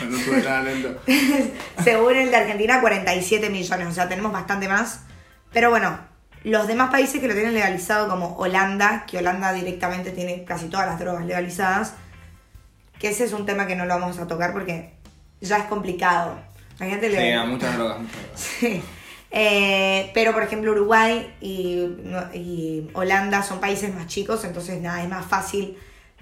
No, 0.00 0.06
no 0.10 0.16
estuve 0.18 0.40
tan 0.42 0.64
lento. 0.64 1.00
según 1.84 2.16
el 2.16 2.30
de 2.30 2.36
Argentina, 2.36 2.80
47 2.80 3.50
millones, 3.50 3.88
o 3.88 3.92
sea, 3.92 4.08
tenemos 4.08 4.32
bastante 4.32 4.68
más. 4.68 5.00
Pero 5.52 5.70
bueno, 5.70 5.98
los 6.44 6.66
demás 6.66 6.90
países 6.90 7.20
que 7.20 7.28
lo 7.28 7.34
tienen 7.34 7.54
legalizado, 7.54 8.08
como 8.08 8.36
Holanda, 8.36 9.04
que 9.06 9.18
Holanda 9.18 9.52
directamente 9.52 10.10
tiene 10.10 10.44
casi 10.44 10.66
todas 10.68 10.86
las 10.86 10.98
drogas 10.98 11.24
legalizadas, 11.24 11.94
que 12.98 13.08
ese 13.08 13.24
es 13.24 13.32
un 13.32 13.46
tema 13.46 13.66
que 13.66 13.76
no 13.76 13.86
lo 13.86 13.98
vamos 13.98 14.18
a 14.18 14.26
tocar 14.26 14.52
porque 14.52 14.92
ya 15.40 15.58
es 15.58 15.64
complicado. 15.64 16.38
Imagínate 16.78 17.08
Sí, 17.10 17.16
le- 17.16 17.34
a 17.34 17.44
muchas 17.44 17.76
drogas, 17.76 17.98
muchas 18.00 18.16
drogas. 18.16 18.40
Sí. 18.60 18.82
Eh, 19.30 20.10
pero 20.14 20.32
por 20.32 20.42
ejemplo 20.42 20.72
Uruguay 20.72 21.34
y, 21.40 21.86
no- 22.02 22.32
y 22.32 22.88
Holanda 22.94 23.42
son 23.42 23.60
países 23.60 23.94
más 23.94 24.06
chicos, 24.06 24.42
entonces 24.44 24.80
nada, 24.80 25.02
es 25.02 25.08
más 25.08 25.26
fácil 25.26 25.76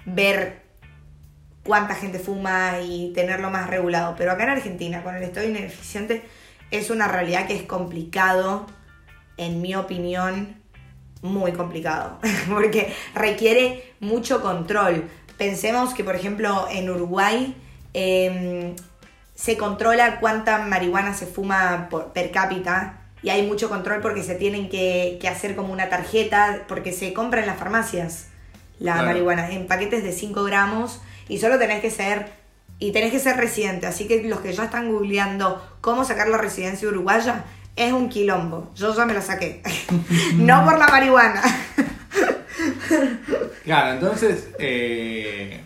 ver 0.07 0.61
cuánta 1.63 1.93
gente 1.95 2.17
fuma 2.17 2.79
y 2.81 3.11
tenerlo 3.13 3.49
más 3.51 3.69
regulado. 3.69 4.15
Pero 4.17 4.31
acá 4.31 4.43
en 4.45 4.49
Argentina, 4.51 5.03
con 5.03 5.15
el 5.15 5.23
estado 5.23 5.47
ineficiente, 5.47 6.23
es 6.71 6.89
una 6.89 7.07
realidad 7.07 7.45
que 7.45 7.55
es 7.55 7.63
complicado, 7.63 8.65
en 9.37 9.61
mi 9.61 9.75
opinión, 9.75 10.55
muy 11.21 11.51
complicado, 11.51 12.19
porque 12.49 12.93
requiere 13.13 13.93
mucho 13.99 14.41
control. 14.41 15.09
Pensemos 15.37 15.93
que, 15.93 16.03
por 16.03 16.15
ejemplo, 16.15 16.67
en 16.71 16.89
Uruguay 16.89 17.55
em, 17.93 18.75
se 19.35 19.57
controla 19.57 20.19
cuánta 20.19 20.59
marihuana 20.59 21.13
se 21.13 21.25
fuma 21.27 21.87
por- 21.89 22.13
per 22.13 22.31
cápita 22.31 23.01
y 23.21 23.29
hay 23.29 23.45
mucho 23.45 23.67
control 23.69 24.01
porque 24.01 24.23
se 24.23 24.35
tienen 24.35 24.69
que, 24.69 25.17
que 25.19 25.27
hacer 25.27 25.55
como 25.55 25.73
una 25.73 25.89
tarjeta, 25.89 26.63
porque 26.67 26.91
se 26.93 27.13
compra 27.13 27.41
en 27.41 27.47
las 27.47 27.57
farmacias 27.57 28.29
la 28.79 28.93
Claro. 28.93 29.07
marihuana 29.07 29.51
en 29.51 29.67
paquetes 29.67 30.03
de 30.03 30.11
5 30.11 30.43
gramos 30.43 31.01
y 31.27 31.39
solo 31.39 31.57
tenés 31.59 31.81
que 31.81 31.89
ser 31.91 32.31
y 32.79 32.91
tenés 32.91 33.11
que 33.11 33.19
ser 33.19 33.37
residente. 33.37 33.87
Así 33.87 34.07
que 34.07 34.23
los 34.23 34.39
que 34.41 34.53
ya 34.53 34.65
están 34.65 34.91
googleando 34.91 35.65
cómo 35.81 36.03
sacar 36.05 36.27
la 36.29 36.37
residencia 36.37 36.87
uruguaya 36.87 37.45
es 37.75 37.91
un 37.91 38.09
quilombo. 38.09 38.71
Yo 38.75 38.95
ya 38.95 39.05
me 39.05 39.13
la 39.13 39.21
saqué. 39.21 39.61
no 40.35 40.63
por 40.65 40.77
la 40.77 40.87
marihuana. 40.87 41.41
Claro, 43.63 43.93
entonces, 43.93 44.49
eh, 44.59 45.61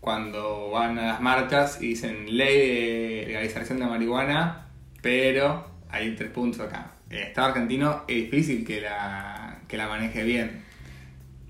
cuando 0.00 0.70
van 0.70 0.98
a 0.98 1.06
las 1.06 1.20
marcas 1.20 1.78
y 1.82 1.88
dicen 1.88 2.36
ley 2.36 3.20
de 3.20 3.24
legalización 3.26 3.78
de 3.78 3.86
marihuana, 3.86 4.68
pero 5.02 5.66
hay 5.90 6.14
tres 6.16 6.30
puntos 6.30 6.60
acá. 6.60 6.92
El 7.10 7.18
Estado 7.18 7.48
argentino 7.48 8.04
es 8.08 8.16
difícil 8.30 8.64
que 8.66 8.80
la, 8.80 9.58
que 9.68 9.76
la 9.76 9.86
maneje 9.86 10.24
bien. 10.24 10.64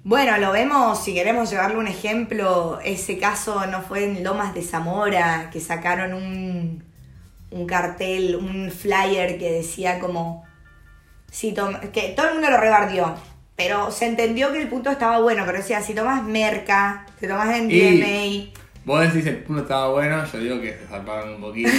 Bueno, 0.09 0.39
lo 0.39 0.53
vemos, 0.53 1.03
si 1.03 1.15
queremos 1.15 1.51
llevarle 1.51 1.79
un 1.79 1.89
ejemplo, 1.89 2.79
ese 2.85 3.19
caso 3.19 3.67
no 3.67 3.83
fue 3.83 4.05
en 4.05 4.23
Lomas 4.23 4.55
de 4.55 4.63
Zamora, 4.63 5.51
que 5.51 5.59
sacaron 5.59 6.15
un, 6.15 6.85
un 7.51 7.67
cartel, 7.67 8.37
un 8.37 8.71
flyer 8.71 9.37
que 9.37 9.51
decía 9.51 9.99
como, 9.99 10.45
si 11.29 11.53
que 11.93 12.15
todo 12.15 12.29
el 12.29 12.35
mundo 12.35 12.51
lo 12.51 12.59
rebardió, 12.59 13.17
pero 13.57 13.91
se 13.91 14.07
entendió 14.07 14.53
que 14.53 14.63
el 14.63 14.69
punto 14.69 14.91
estaba 14.93 15.19
bueno, 15.19 15.43
pero 15.45 15.59
decía, 15.59 15.83
si 15.83 15.93
tomas 15.93 16.23
merca, 16.23 17.05
si 17.19 17.27
tomas 17.27 17.57
en 17.57 17.69
Y- 17.69 18.53
Vos 18.87 19.01
decís 19.01 19.27
el 19.27 19.43
punto 19.43 19.63
estaba 19.63 19.89
bueno, 19.91 20.25
yo 20.33 20.39
digo 20.39 20.61
que 20.61 20.73
se 20.79 20.87
zarparon 20.87 21.35
un 21.35 21.41
poquito. 21.41 21.73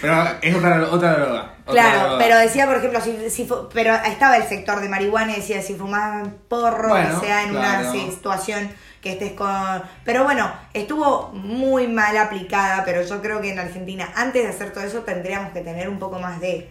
Pero 0.00 0.14
es 0.42 0.54
otra, 0.56 0.82
otra 0.90 1.14
droga. 1.18 1.54
otra 1.64 1.72
Claro, 1.72 2.00
droga. 2.00 2.18
pero 2.18 2.36
decía, 2.38 2.66
por 2.66 2.76
ejemplo, 2.78 3.00
si, 3.00 3.30
si 3.30 3.48
pero 3.72 3.94
estaba 3.94 4.36
el 4.36 4.42
sector 4.44 4.80
de 4.80 4.88
marihuana 4.88 5.32
y 5.32 5.36
decía 5.36 5.62
si 5.62 5.74
fumás 5.76 6.28
porro, 6.48 6.88
Bueno, 6.88 7.20
que 7.20 7.26
sea 7.26 7.44
en 7.44 7.50
claro. 7.50 7.90
una 7.90 7.92
situación 7.92 8.70
que 9.00 9.12
estés 9.12 9.32
con... 9.34 9.82
Pero 10.04 10.24
bueno, 10.24 10.52
estuvo 10.74 11.30
muy 11.32 11.88
mal 11.88 12.16
aplicada, 12.16 12.84
pero 12.84 13.02
yo 13.02 13.22
creo 13.22 13.40
que 13.40 13.52
en 13.52 13.58
Argentina, 13.60 14.08
antes 14.16 14.42
de 14.42 14.48
hacer 14.48 14.72
todo 14.72 14.84
eso, 14.84 15.00
tendríamos 15.00 15.52
que 15.52 15.60
tener 15.60 15.88
un 15.88 15.98
poco 16.00 16.18
más 16.20 16.40
de 16.40 16.70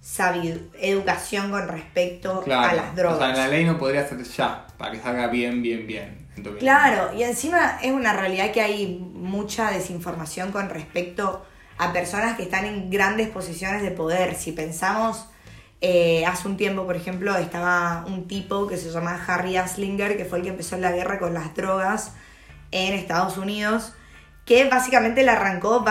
sabid 0.00 0.56
educación 0.80 1.50
con 1.50 1.68
respecto 1.68 2.42
Claro, 2.42 2.68
a 2.70 2.72
las 2.74 2.94
drogas. 2.96 3.18
O 3.18 3.34
sea, 3.34 3.36
la 3.36 3.48
ley 3.48 3.64
no 3.64 3.78
podría 3.78 4.06
ser 4.08 4.22
ya, 4.22 4.66
para 4.78 4.92
que 4.92 5.00
salga 5.00 5.26
bien, 5.28 5.62
bien, 5.62 5.86
bien. 5.86 6.25
Claro, 6.58 7.14
y 7.14 7.22
encima 7.22 7.78
es 7.82 7.92
una 7.92 8.12
realidad 8.12 8.52
que 8.52 8.60
hay 8.60 8.98
mucha 9.14 9.70
desinformación 9.70 10.52
con 10.52 10.68
respecto 10.68 11.44
a 11.78 11.92
personas 11.92 12.36
que 12.36 12.42
están 12.42 12.64
en 12.66 12.90
grandes 12.90 13.28
posiciones 13.28 13.82
de 13.82 13.90
poder. 13.90 14.34
Si 14.34 14.52
pensamos, 14.52 15.26
eh, 15.80 16.24
hace 16.26 16.48
un 16.48 16.56
tiempo, 16.56 16.84
por 16.84 16.96
ejemplo, 16.96 17.36
estaba 17.36 18.04
un 18.06 18.28
tipo 18.28 18.66
que 18.66 18.76
se 18.76 18.90
llama 18.90 19.22
Harry 19.26 19.56
Aslinger, 19.56 20.16
que 20.16 20.24
fue 20.24 20.38
el 20.38 20.44
que 20.44 20.50
empezó 20.50 20.76
la 20.76 20.92
guerra 20.92 21.18
con 21.18 21.34
las 21.34 21.54
drogas 21.54 22.12
en 22.70 22.94
Estados 22.94 23.38
Unidos, 23.38 23.94
que 24.44 24.68
básicamente 24.68 25.22
la 25.22 25.32
arrancó 25.32 25.84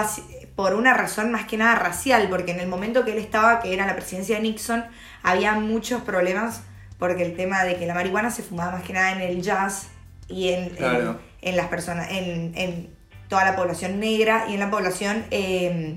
por 0.56 0.74
una 0.76 0.94
razón 0.94 1.32
más 1.32 1.46
que 1.46 1.58
nada 1.58 1.76
racial, 1.76 2.28
porque 2.30 2.52
en 2.52 2.60
el 2.60 2.68
momento 2.68 3.04
que 3.04 3.12
él 3.12 3.18
estaba, 3.18 3.60
que 3.60 3.74
era 3.74 3.86
la 3.86 3.96
presidencia 3.96 4.38
de 4.38 4.44
Nixon, 4.44 4.86
había 5.24 5.54
muchos 5.54 6.02
problemas 6.02 6.62
porque 6.98 7.24
el 7.24 7.36
tema 7.36 7.64
de 7.64 7.76
que 7.78 7.86
la 7.86 7.94
marihuana 7.94 8.32
se 8.32 8.42
fumaba 8.42 8.74
más 8.74 8.84
que 8.84 8.94
nada 8.94 9.12
en 9.12 9.22
el 9.22 9.42
jazz 9.42 9.90
y 10.28 10.50
en, 10.50 10.70
Claro. 10.70 11.20
en, 11.42 11.50
en 11.50 11.58
las 11.58 11.68
personas, 11.68 12.10
en, 12.12 12.54
en 12.56 12.90
toda 13.30 13.46
la 13.46 13.56
población 13.56 14.00
negra 14.00 14.46
y 14.50 14.54
en 14.54 14.60
la 14.60 14.70
población, 14.72 15.26
eh, 15.32 15.96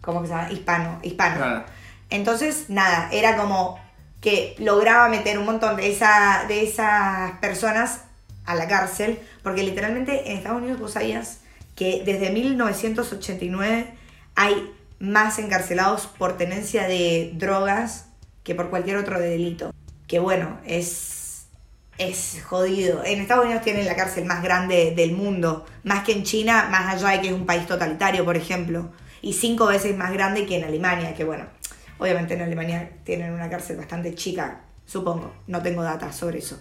¿cómo 0.00 0.22
que 0.22 0.28
se 0.28 0.34
llama? 0.34 0.50
Hispano, 0.52 0.98
hispano. 1.02 1.36
Claro. 1.36 1.64
Entonces, 2.10 2.66
nada, 2.68 3.08
era 3.12 3.36
como 3.36 3.78
que 4.20 4.54
lograba 4.58 5.08
meter 5.08 5.38
un 5.38 5.46
montón 5.46 5.76
de, 5.76 5.90
esa, 5.90 6.44
de 6.46 6.62
esas 6.62 7.32
personas 7.40 8.02
a 8.44 8.54
la 8.54 8.68
cárcel, 8.68 9.18
porque 9.42 9.62
literalmente 9.62 10.30
en 10.30 10.36
Estados 10.38 10.60
Unidos 10.60 10.78
vos 10.80 10.92
sabías 10.92 11.40
que 11.76 12.02
desde 12.04 12.30
1989 12.30 13.86
hay 14.34 14.70
más 14.98 15.38
encarcelados 15.38 16.06
por 16.06 16.36
tenencia 16.36 16.86
de 16.86 17.32
drogas 17.34 18.06
que 18.44 18.54
por 18.54 18.70
cualquier 18.70 18.96
otro 18.96 19.18
delito. 19.18 19.72
Que 20.06 20.18
bueno, 20.18 20.58
es, 20.66 21.21
es 21.98 22.42
jodido. 22.44 23.04
En 23.04 23.20
Estados 23.20 23.44
Unidos 23.44 23.62
tienen 23.62 23.86
la 23.86 23.96
cárcel 23.96 24.24
más 24.24 24.42
grande 24.42 24.92
del 24.96 25.12
mundo, 25.12 25.66
más 25.84 26.04
que 26.04 26.12
en 26.12 26.24
China, 26.24 26.68
más 26.70 26.94
allá 26.94 27.16
de 27.16 27.20
que 27.20 27.28
es 27.28 27.34
un 27.34 27.46
país 27.46 27.66
totalitario, 27.66 28.24
por 28.24 28.36
ejemplo, 28.36 28.90
y 29.20 29.34
cinco 29.34 29.66
veces 29.66 29.96
más 29.96 30.12
grande 30.12 30.46
que 30.46 30.56
en 30.56 30.64
Alemania, 30.64 31.14
que 31.14 31.24
bueno, 31.24 31.46
obviamente 31.98 32.34
en 32.34 32.42
Alemania 32.42 32.90
tienen 33.04 33.32
una 33.32 33.48
cárcel 33.48 33.76
bastante 33.76 34.14
chica, 34.14 34.62
supongo, 34.86 35.32
no 35.46 35.62
tengo 35.62 35.82
datos 35.82 36.14
sobre 36.16 36.38
eso. 36.38 36.60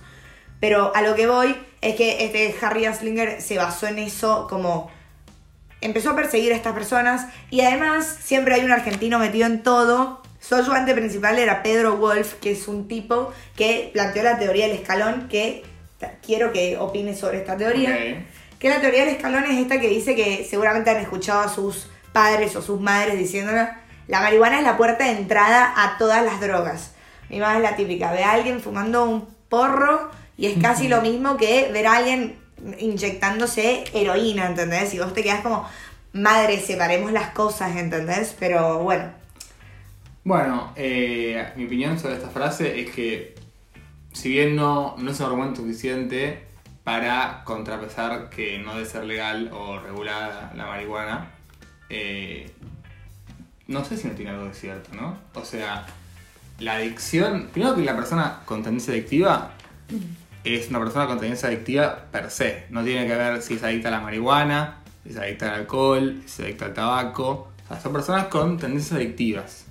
Pero 0.59 0.95
a 0.95 1.01
lo 1.01 1.15
que 1.15 1.25
voy 1.25 1.55
es 1.81 1.95
que 1.95 2.23
este 2.23 2.55
Harry 2.61 2.85
Anslinger 2.85 3.41
se 3.41 3.57
basó 3.57 3.87
en 3.87 3.97
eso 3.97 4.45
como 4.47 4.91
empezó 5.81 6.11
a 6.11 6.15
perseguir 6.15 6.53
a 6.53 6.55
estas 6.55 6.73
personas 6.73 7.25
y 7.49 7.61
además 7.61 8.05
siempre 8.21 8.53
hay 8.53 8.63
un 8.63 8.71
argentino 8.71 9.17
metido 9.17 9.47
en 9.47 9.63
todo 9.63 10.20
Su 10.41 10.55
ayudante 10.55 10.95
principal 10.95 11.37
era 11.37 11.61
Pedro 11.61 11.97
Wolf, 11.97 12.33
que 12.41 12.51
es 12.51 12.67
un 12.67 12.87
tipo 12.87 13.31
que 13.55 13.91
planteó 13.93 14.23
la 14.23 14.39
teoría 14.39 14.67
del 14.67 14.75
escalón, 14.75 15.27
que 15.29 15.63
quiero 16.25 16.51
que 16.51 16.77
opines 16.77 17.19
sobre 17.19 17.37
esta 17.37 17.55
teoría. 17.55 17.91
Ok. 17.91 18.57
Que 18.59 18.69
la 18.69 18.81
teoría 18.81 19.05
del 19.05 19.15
escalón 19.15 19.45
es 19.45 19.59
esta 19.59 19.79
que 19.79 19.87
dice 19.87 20.15
que 20.15 20.45
seguramente 20.49 20.89
han 20.89 20.97
escuchado 20.97 21.41
a 21.41 21.47
sus 21.47 21.87
padres 22.11 22.55
o 22.55 22.61
sus 22.61 22.81
madres 22.81 23.17
diciéndole, 23.17 23.69
la 24.07 24.19
marihuana 24.19 24.57
es 24.57 24.63
la 24.63 24.77
puerta 24.77 25.05
de 25.05 25.11
entrada 25.11 25.73
a 25.77 25.97
todas 25.99 26.25
las 26.25 26.41
drogas. 26.41 26.91
Mi 27.29 27.39
mamá 27.39 27.57
es 27.57 27.61
la 27.61 27.75
típica, 27.75 28.11
ve 28.11 28.23
a 28.23 28.31
alguien 28.31 28.59
fumando 28.61 29.05
un 29.05 29.27
porro 29.47 30.09
y 30.37 30.47
es 30.47 30.61
casi 30.61 30.87
lo 30.87 31.01
mismo 31.01 31.37
que 31.37 31.69
ver 31.71 31.85
a 31.85 31.97
alguien 31.97 32.35
inyectándose 32.79 33.83
heroína, 33.93 34.47
¿entendés? 34.47 34.93
Y 34.95 34.99
vos 34.99 35.13
te 35.13 35.23
quedás 35.23 35.41
como, 35.41 35.67
madre, 36.13 36.59
separemos 36.59 37.11
las 37.11 37.29
cosas, 37.29 37.75
¿entendés? 37.77 38.35
Pero 38.39 38.79
bueno, 38.79 39.20
Bueno, 40.23 40.71
eh, 40.75 41.51
mi 41.55 41.65
opinión 41.65 41.97
sobre 41.97 42.15
esta 42.15 42.29
frase 42.29 42.79
es 42.79 42.91
que 42.91 43.33
si 44.13 44.29
bien 44.29 44.55
no, 44.55 44.95
no 44.99 45.11
es 45.11 45.19
un 45.19 45.25
argumento 45.25 45.61
suficiente 45.61 46.45
para 46.83 47.43
contrapesar 47.43 48.29
que 48.29 48.59
no 48.59 48.75
debe 48.75 48.85
ser 48.85 49.05
legal 49.05 49.49
o 49.51 49.79
regulada 49.79 50.53
la 50.55 50.67
marihuana, 50.67 51.31
eh, 51.89 52.51
no 53.67 53.83
sé 53.83 53.97
si 53.97 54.07
no 54.07 54.13
tiene 54.13 54.31
algo 54.31 54.45
de 54.45 54.53
cierto, 54.53 54.93
¿no? 54.95 55.17
O 55.33 55.43
sea, 55.43 55.87
la 56.59 56.75
adicción, 56.75 57.49
primero 57.51 57.75
que 57.75 57.81
la 57.81 57.95
persona 57.95 58.41
con 58.45 58.61
tendencia 58.61 58.93
adictiva 58.93 59.53
es 60.43 60.69
una 60.69 60.79
persona 60.79 61.07
con 61.07 61.19
tendencia 61.19 61.49
adictiva 61.49 62.05
per 62.11 62.29
se, 62.29 62.65
no 62.69 62.83
tiene 62.83 63.07
que 63.07 63.15
ver 63.15 63.41
si 63.41 63.55
es 63.55 63.63
adicta 63.63 63.87
a 63.87 63.91
la 63.91 64.01
marihuana, 64.01 64.77
si 65.03 65.09
es 65.09 65.17
adicta 65.17 65.49
al 65.49 65.61
alcohol, 65.61 66.21
si 66.27 66.41
es 66.43 66.47
adicta 66.47 66.65
al 66.65 66.73
tabaco, 66.75 67.47
o 67.65 67.67
sea, 67.67 67.81
son 67.81 67.93
personas 67.93 68.25
con 68.27 68.59
tendencias 68.59 68.93
adictivas. 68.93 69.65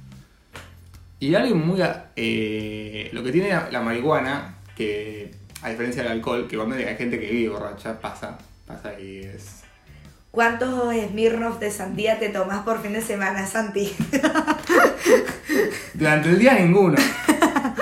Y 1.20 1.34
algo 1.34 1.54
muy... 1.54 1.80
eh, 2.16 3.10
lo 3.12 3.22
que 3.22 3.30
tiene 3.32 3.48
la, 3.50 3.68
la 3.70 3.80
marihuana, 3.80 4.56
que 4.76 5.30
a 5.62 5.68
diferencia 5.70 6.02
del 6.02 6.12
alcohol, 6.12 6.46
que 6.48 6.56
igualmente 6.56 6.88
hay 6.88 6.96
gente 6.96 7.20
que 7.20 7.30
vive 7.30 7.50
borracha, 7.50 8.00
pasa, 8.00 8.38
pasa 8.66 8.98
y 8.98 9.18
es... 9.18 9.56
¿cuántos 10.30 10.94
Smirnoff 11.08 11.58
de 11.58 11.70
sandía 11.72 12.18
te 12.18 12.28
tomás 12.28 12.62
por 12.64 12.80
fin 12.80 12.92
de 12.94 13.02
semana, 13.02 13.46
Santi? 13.46 13.92
Durante 15.94 16.28
el 16.30 16.38
día 16.38 16.54
ninguno. 16.54 16.96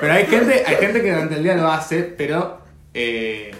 Pero 0.00 0.12
hay 0.12 0.26
gente, 0.26 0.64
hay 0.66 0.76
gente 0.76 1.02
que 1.02 1.11
durante 1.12 1.35
el 1.37 1.42
día 1.42 1.54
lo 1.57 1.71
hace, 1.71 2.02
pero... 2.02 2.61
eh, 2.95 3.52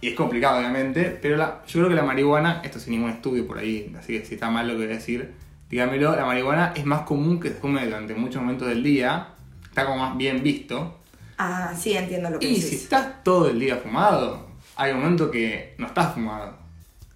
y 0.00 0.08
es 0.10 0.14
complicado, 0.14 0.58
obviamente, 0.58 1.18
pero 1.20 1.36
la- 1.36 1.62
yo 1.66 1.80
creo 1.80 1.88
que 1.88 1.94
la 1.96 2.04
marihuana, 2.04 2.60
esto 2.64 2.78
sin 2.78 2.92
ningún 2.92 3.10
estudio 3.10 3.44
por 3.48 3.58
ahí, 3.58 3.92
así 3.98 4.12
que 4.20 4.24
si 4.24 4.34
está 4.34 4.48
mal 4.48 4.68
lo 4.68 4.74
que 4.74 4.84
voy 4.84 4.92
a 4.92 4.96
decir, 4.96 5.32
dígamelo, 5.70 6.16
la 6.16 6.24
marihuana 6.24 6.72
es 6.74 6.84
más 6.84 7.02
común 7.02 7.38
que 7.40 7.48
se 7.48 7.54
fume 7.54 7.84
durante 7.84 8.14
muchos 8.14 8.40
momentos 8.42 8.68
del 8.68 8.82
día, 8.82 9.28
está 9.64 9.84
como 9.86 9.98
más 9.98 10.16
bien 10.16 10.42
visto, 10.42 10.98
ah, 11.38 11.72
sí, 11.78 11.92
entiendo 11.96 12.30
lo 12.30 12.38
que 12.38 12.46
Y 12.48 12.60
si 12.60 12.76
estás 12.76 13.22
todo 13.22 13.48
el 13.50 13.58
día 13.60 13.76
fumado, 13.76 14.46
hay 14.76 14.92
un 14.92 14.98
momento 15.00 15.30
que 15.30 15.74
no 15.78 15.86
estás 15.86 16.14
fumado. 16.14 16.56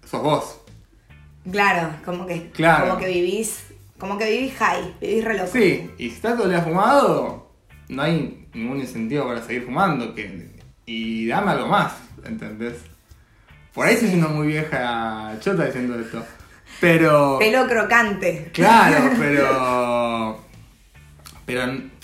Sos 0.05 0.21
vos. 0.21 0.59
Claro, 1.51 1.95
como 2.05 2.25
que, 2.25 2.49
Claro. 2.51 2.87
como 2.87 2.99
que 2.99 3.07
vivís, 3.07 3.65
como 3.97 4.17
que 4.17 4.29
vivís 4.29 4.53
high, 4.55 4.95
vivís 5.01 5.23
re 5.23 5.37
loco. 5.37 5.49
Sí, 5.51 5.89
y 5.97 6.09
si 6.09 6.15
estás 6.15 6.35
todo 6.35 6.45
el 6.45 6.51
día 6.51 6.61
fumado, 6.61 7.49
no 7.89 8.01
hay 8.01 8.47
ningún 8.53 8.79
incentivo 8.79 9.25
para 9.27 9.41
seguir 9.41 9.63
fumando. 9.63 10.13
Que, 10.13 10.51
y 10.85 11.27
dame 11.27 11.51
algo 11.51 11.67
más, 11.67 11.93
¿entendés? 12.25 12.75
Por 13.73 13.87
ahí 13.87 13.93
estoy 13.95 14.09
siendo 14.09 14.29
muy 14.29 14.47
vieja 14.47 15.35
chota 15.39 15.65
diciendo 15.65 15.99
esto. 15.99 16.23
Pero. 16.79 17.37
Pelo 17.39 17.67
crocante. 17.67 18.49
Claro, 18.53 19.11
pero. 19.19 20.39
Pero 21.45 21.63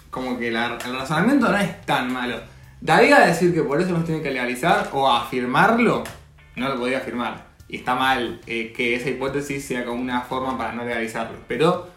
como 0.10 0.38
que 0.38 0.52
la- 0.52 0.78
el 0.86 0.96
razonamiento 0.96 1.50
no 1.52 1.58
es 1.58 1.82
tan 1.86 2.12
malo. 2.12 2.40
David 2.82 3.12
a 3.14 3.26
decir 3.28 3.54
que 3.54 3.62
por 3.64 3.82
eso 3.82 3.92
nos 3.92 4.06
tiene 4.06 4.22
que 4.22 4.32
legalizar 4.32 4.90
o 4.94 5.10
afirmarlo, 5.12 6.04
no 6.56 6.70
lo 6.70 6.80
podía 6.80 7.00
afirmar. 7.00 7.48
Y 7.68 7.78
está 7.78 7.94
mal 7.96 8.42
eh, 8.48 8.74
que 8.76 8.96
esa 8.96 9.10
hipótesis 9.10 9.64
sea 9.66 9.86
como 9.86 10.02
una 10.02 10.22
forma 10.22 10.58
para 10.58 10.72
no 10.74 10.84
legalizarlo. 10.86 11.38
Pero 11.48 11.90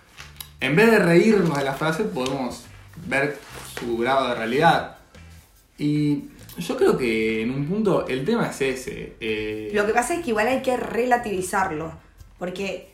en 0.60 0.76
vez 0.76 0.90
de 0.90 0.98
reírnos 0.98 1.56
de 1.56 1.64
la 1.64 1.72
frase, 1.74 2.04
podemos 2.04 2.64
ver 3.06 3.38
su 3.78 3.96
grado 3.96 4.28
de 4.28 4.34
realidad. 4.34 4.96
Y 5.78 6.24
yo 6.58 6.76
creo 6.76 6.98
que 6.98 7.42
en 7.42 7.50
un 7.50 7.66
punto 7.66 8.06
el 8.06 8.24
tema 8.24 8.48
es 8.48 8.60
ese. 8.60 9.16
eh, 9.20 9.70
Lo 9.72 9.86
que 9.86 9.92
pasa 9.94 10.14
es 10.14 10.22
que 10.22 10.30
igual 10.30 10.48
hay 10.48 10.60
que 10.62 10.76
relativizarlo. 10.76 11.92
Porque 12.42 12.88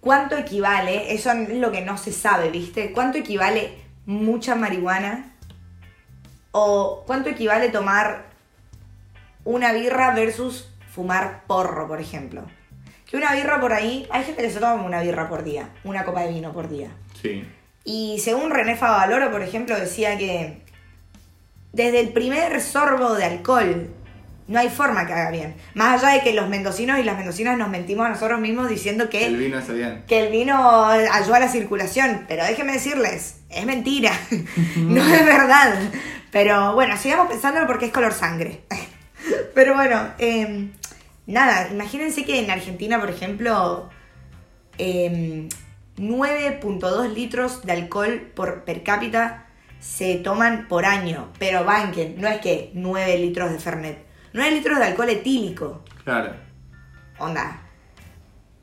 ¿cuánto 0.00 0.34
equivale? 0.38 1.12
Eso 1.12 1.30
es 1.30 1.50
lo 1.50 1.70
que 1.70 1.82
no 1.82 1.98
se 1.98 2.10
sabe, 2.10 2.48
¿viste? 2.48 2.90
¿Cuánto 2.90 3.18
equivale 3.18 3.74
mucha 4.06 4.54
marihuana? 4.54 5.34
¿O 6.52 7.04
cuánto 7.06 7.28
equivale 7.28 7.68
tomar 7.68 8.24
una 9.44 9.74
birra 9.74 10.14
versus 10.14 10.70
fumar 10.90 11.42
porro, 11.46 11.86
por 11.86 12.00
ejemplo? 12.00 12.46
Que 13.04 13.18
una 13.18 13.34
birra 13.34 13.60
por 13.60 13.74
ahí, 13.74 14.08
hay 14.10 14.24
gente 14.24 14.40
que 14.40 14.50
se 14.50 14.58
toma 14.58 14.82
una 14.82 15.02
birra 15.02 15.28
por 15.28 15.44
día, 15.44 15.68
una 15.84 16.06
copa 16.06 16.22
de 16.22 16.32
vino 16.32 16.54
por 16.54 16.70
día. 16.70 16.88
Sí. 17.20 17.46
Y 17.84 18.20
según 18.20 18.52
René 18.52 18.74
Favaloro, 18.74 19.30
por 19.30 19.42
ejemplo, 19.42 19.78
decía 19.78 20.16
que 20.16 20.62
desde 21.74 22.00
el 22.00 22.14
primer 22.14 22.58
sorbo 22.62 23.12
de 23.12 23.24
alcohol 23.24 23.94
no 24.46 24.58
hay 24.58 24.68
forma 24.68 25.06
que 25.06 25.12
haga 25.12 25.30
bien. 25.30 25.54
Más 25.74 26.02
allá 26.02 26.14
de 26.14 26.22
que 26.22 26.34
los 26.34 26.48
mendocinos 26.48 26.98
y 26.98 27.02
las 27.02 27.16
mendocinas 27.16 27.56
nos 27.56 27.68
mentimos 27.68 28.06
a 28.06 28.10
nosotros 28.10 28.40
mismos 28.40 28.68
diciendo 28.68 29.08
que 29.08 29.26
El 29.26 29.36
vino 29.36 29.58
hace 29.58 29.72
bien. 29.72 30.04
que 30.06 30.26
el 30.26 30.32
vino 30.32 30.84
ayuda 30.86 31.36
a 31.36 31.40
la 31.40 31.48
circulación, 31.48 32.24
pero 32.28 32.44
déjenme 32.44 32.72
decirles, 32.72 33.40
es 33.48 33.64
mentira, 33.66 34.12
no 34.76 35.02
es 35.02 35.24
verdad. 35.24 35.74
Pero 36.30 36.74
bueno, 36.74 36.96
sigamos 36.96 37.28
pensándolo 37.28 37.66
porque 37.66 37.86
es 37.86 37.92
color 37.92 38.12
sangre. 38.12 38.60
Pero 39.54 39.74
bueno, 39.74 40.08
eh, 40.18 40.68
nada, 41.26 41.68
imagínense 41.70 42.24
que 42.24 42.40
en 42.40 42.50
Argentina, 42.50 43.00
por 43.00 43.08
ejemplo, 43.08 43.88
eh, 44.76 45.48
9.2 45.96 47.14
litros 47.14 47.64
de 47.64 47.72
alcohol 47.72 48.32
por 48.34 48.64
per 48.64 48.82
cápita 48.82 49.46
se 49.80 50.16
toman 50.16 50.66
por 50.68 50.84
año, 50.86 51.30
pero 51.38 51.64
banquen, 51.64 52.20
no 52.20 52.26
es 52.28 52.40
que 52.40 52.70
9 52.74 53.18
litros 53.18 53.50
de 53.52 53.58
Fernet, 53.58 53.98
9 54.34 54.50
litros 54.50 54.78
de 54.78 54.84
alcohol 54.84 55.08
etílico, 55.08 55.82
Claro. 56.02 56.32
onda. 57.18 57.60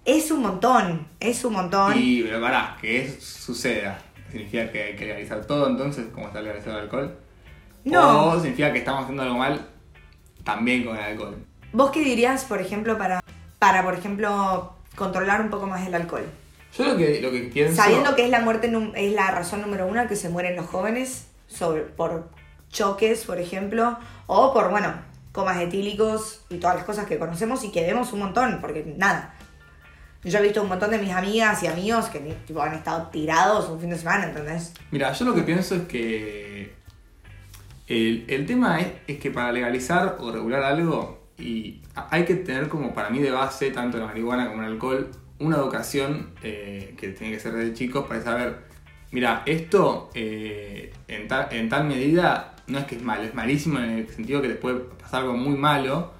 Es 0.03 0.29
un 0.31 0.41
montón, 0.41 1.07
es 1.19 1.45
un 1.45 1.53
montón. 1.53 1.93
Y, 1.97 2.23
pero 2.23 2.41
pará, 2.41 2.77
que 2.81 3.05
eso 3.05 3.21
suceda. 3.21 3.97
¿Significa 4.29 4.69
que 4.71 4.83
hay 4.83 4.95
que 4.95 5.05
legalizar 5.05 5.45
todo 5.45 5.67
entonces, 5.67 6.07
como 6.13 6.27
está 6.27 6.41
legalizado 6.41 6.77
el 6.77 6.83
alcohol? 6.83 7.17
No. 7.85 8.27
O 8.31 8.39
significa 8.39 8.73
que 8.73 8.79
estamos 8.79 9.03
haciendo 9.03 9.23
algo 9.23 9.37
mal 9.37 9.65
también 10.43 10.83
con 10.83 10.97
el 10.97 11.03
alcohol. 11.03 11.37
¿Vos 11.71 11.91
qué 11.91 12.01
dirías, 12.03 12.43
por 12.43 12.59
ejemplo, 12.59 12.97
para, 12.97 13.21
para, 13.59 13.83
por 13.83 13.93
ejemplo, 13.93 14.73
controlar 14.95 15.39
un 15.39 15.49
poco 15.49 15.67
más 15.67 15.87
el 15.87 15.95
alcohol? 15.95 16.25
Yo 16.77 16.85
lo 16.85 16.97
que, 16.97 17.21
lo 17.21 17.31
que 17.31 17.41
pienso... 17.43 17.75
Sabiendo 17.75 18.15
que 18.15 18.25
es 18.25 18.29
la 18.29 18.41
muerte 18.41 18.71
es 18.95 19.13
la 19.13 19.31
razón 19.31 19.61
número 19.61 19.87
uno 19.87 20.05
que 20.07 20.15
se 20.17 20.27
mueren 20.29 20.55
los 20.57 20.65
jóvenes 20.65 21.27
sobre, 21.47 21.81
por 21.83 22.29
choques, 22.69 23.23
por 23.25 23.39
ejemplo, 23.39 23.97
o 24.27 24.53
por, 24.53 24.69
bueno, 24.71 24.93
comas 25.31 25.59
etílicos 25.61 26.41
y 26.49 26.57
todas 26.57 26.75
las 26.75 26.85
cosas 26.85 27.05
que 27.05 27.17
conocemos 27.17 27.63
y 27.63 27.71
que 27.71 27.81
vemos 27.81 28.11
un 28.13 28.19
montón, 28.19 28.59
porque 28.61 28.83
nada. 28.97 29.35
Yo 30.23 30.37
he 30.37 30.41
visto 30.43 30.61
un 30.61 30.69
montón 30.69 30.91
de 30.91 30.99
mis 30.99 31.11
amigas 31.11 31.63
y 31.63 31.67
amigos 31.67 32.09
que 32.09 32.19
han 32.59 32.73
estado 32.73 33.07
tirados 33.07 33.69
un 33.69 33.79
fin 33.79 33.89
de 33.89 33.97
semana, 33.97 34.25
¿entendés? 34.25 34.73
Mira, 34.91 35.11
yo 35.13 35.25
lo 35.25 35.33
que 35.33 35.41
pienso 35.41 35.75
es 35.75 35.81
que 35.83 36.75
el, 37.87 38.25
el 38.27 38.45
tema 38.45 38.79
es, 38.81 38.87
es 39.07 39.17
que 39.19 39.31
para 39.31 39.51
legalizar 39.51 40.17
o 40.19 40.31
regular 40.31 40.63
algo, 40.63 41.21
y 41.39 41.81
hay 41.95 42.25
que 42.25 42.35
tener 42.35 42.69
como 42.69 42.93
para 42.93 43.09
mí 43.09 43.19
de 43.19 43.31
base, 43.31 43.71
tanto 43.71 43.97
la 43.97 44.05
marihuana 44.05 44.47
como 44.47 44.61
el 44.61 44.73
alcohol, 44.73 45.09
una 45.39 45.57
educación 45.57 46.31
eh, 46.43 46.93
que 46.97 47.09
tiene 47.09 47.33
que 47.33 47.39
ser 47.39 47.53
desde 47.53 47.73
chicos 47.73 48.05
para 48.05 48.21
saber, 48.21 48.57
mira, 49.11 49.41
esto 49.45 50.11
eh, 50.13 50.93
en, 51.07 51.27
tal, 51.27 51.47
en 51.51 51.67
tal 51.67 51.85
medida 51.85 52.50
no 52.71 52.79
es 52.79 52.85
que 52.85 52.95
es 52.95 53.03
malo, 53.03 53.23
es 53.23 53.33
malísimo 53.35 53.79
en 53.79 53.89
el 53.91 54.07
sentido 54.09 54.41
que 54.41 54.47
te 54.47 54.55
puede 54.55 54.79
pasar 54.79 55.21
algo 55.21 55.35
muy 55.37 55.55
malo 55.57 56.13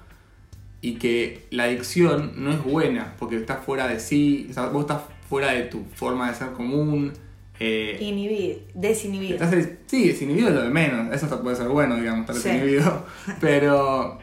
y 0.80 0.94
que 0.94 1.46
la 1.50 1.64
adicción 1.64 2.32
no 2.36 2.50
es 2.52 2.62
buena 2.62 3.14
porque 3.18 3.36
estás 3.36 3.64
fuera 3.64 3.86
de 3.88 3.98
sí, 4.00 4.46
o 4.50 4.52
sea, 4.54 4.66
vos 4.66 4.82
estás 4.82 5.02
fuera 5.28 5.52
de 5.52 5.62
tu 5.64 5.84
forma 5.94 6.28
de 6.30 6.36
ser 6.36 6.52
común. 6.52 7.12
eh, 7.60 7.96
Inhibir, 8.00 8.66
desinhibir. 8.74 9.32
Estás 9.34 9.52
des- 9.52 9.70
sí, 9.86 10.08
desinhibido 10.08 10.48
es 10.48 10.54
lo 10.54 10.62
de 10.62 10.70
menos. 10.70 11.14
Eso 11.14 11.40
puede 11.42 11.54
ser 11.56 11.68
bueno, 11.68 11.96
digamos, 11.96 12.20
estar 12.28 12.34
Sí. 12.36 12.48
desinhibido. 12.48 13.06
Pero 13.40 14.18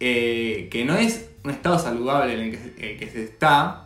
eh, 0.00 0.68
que 0.72 0.84
no 0.84 0.96
es 0.96 1.30
un 1.44 1.50
estado 1.52 1.78
saludable 1.78 2.34
en 2.34 2.40
el 2.40 2.50
que, 2.50 2.58
se- 2.58 2.96
que 2.96 3.08
se 3.10 3.22
está. 3.24 3.84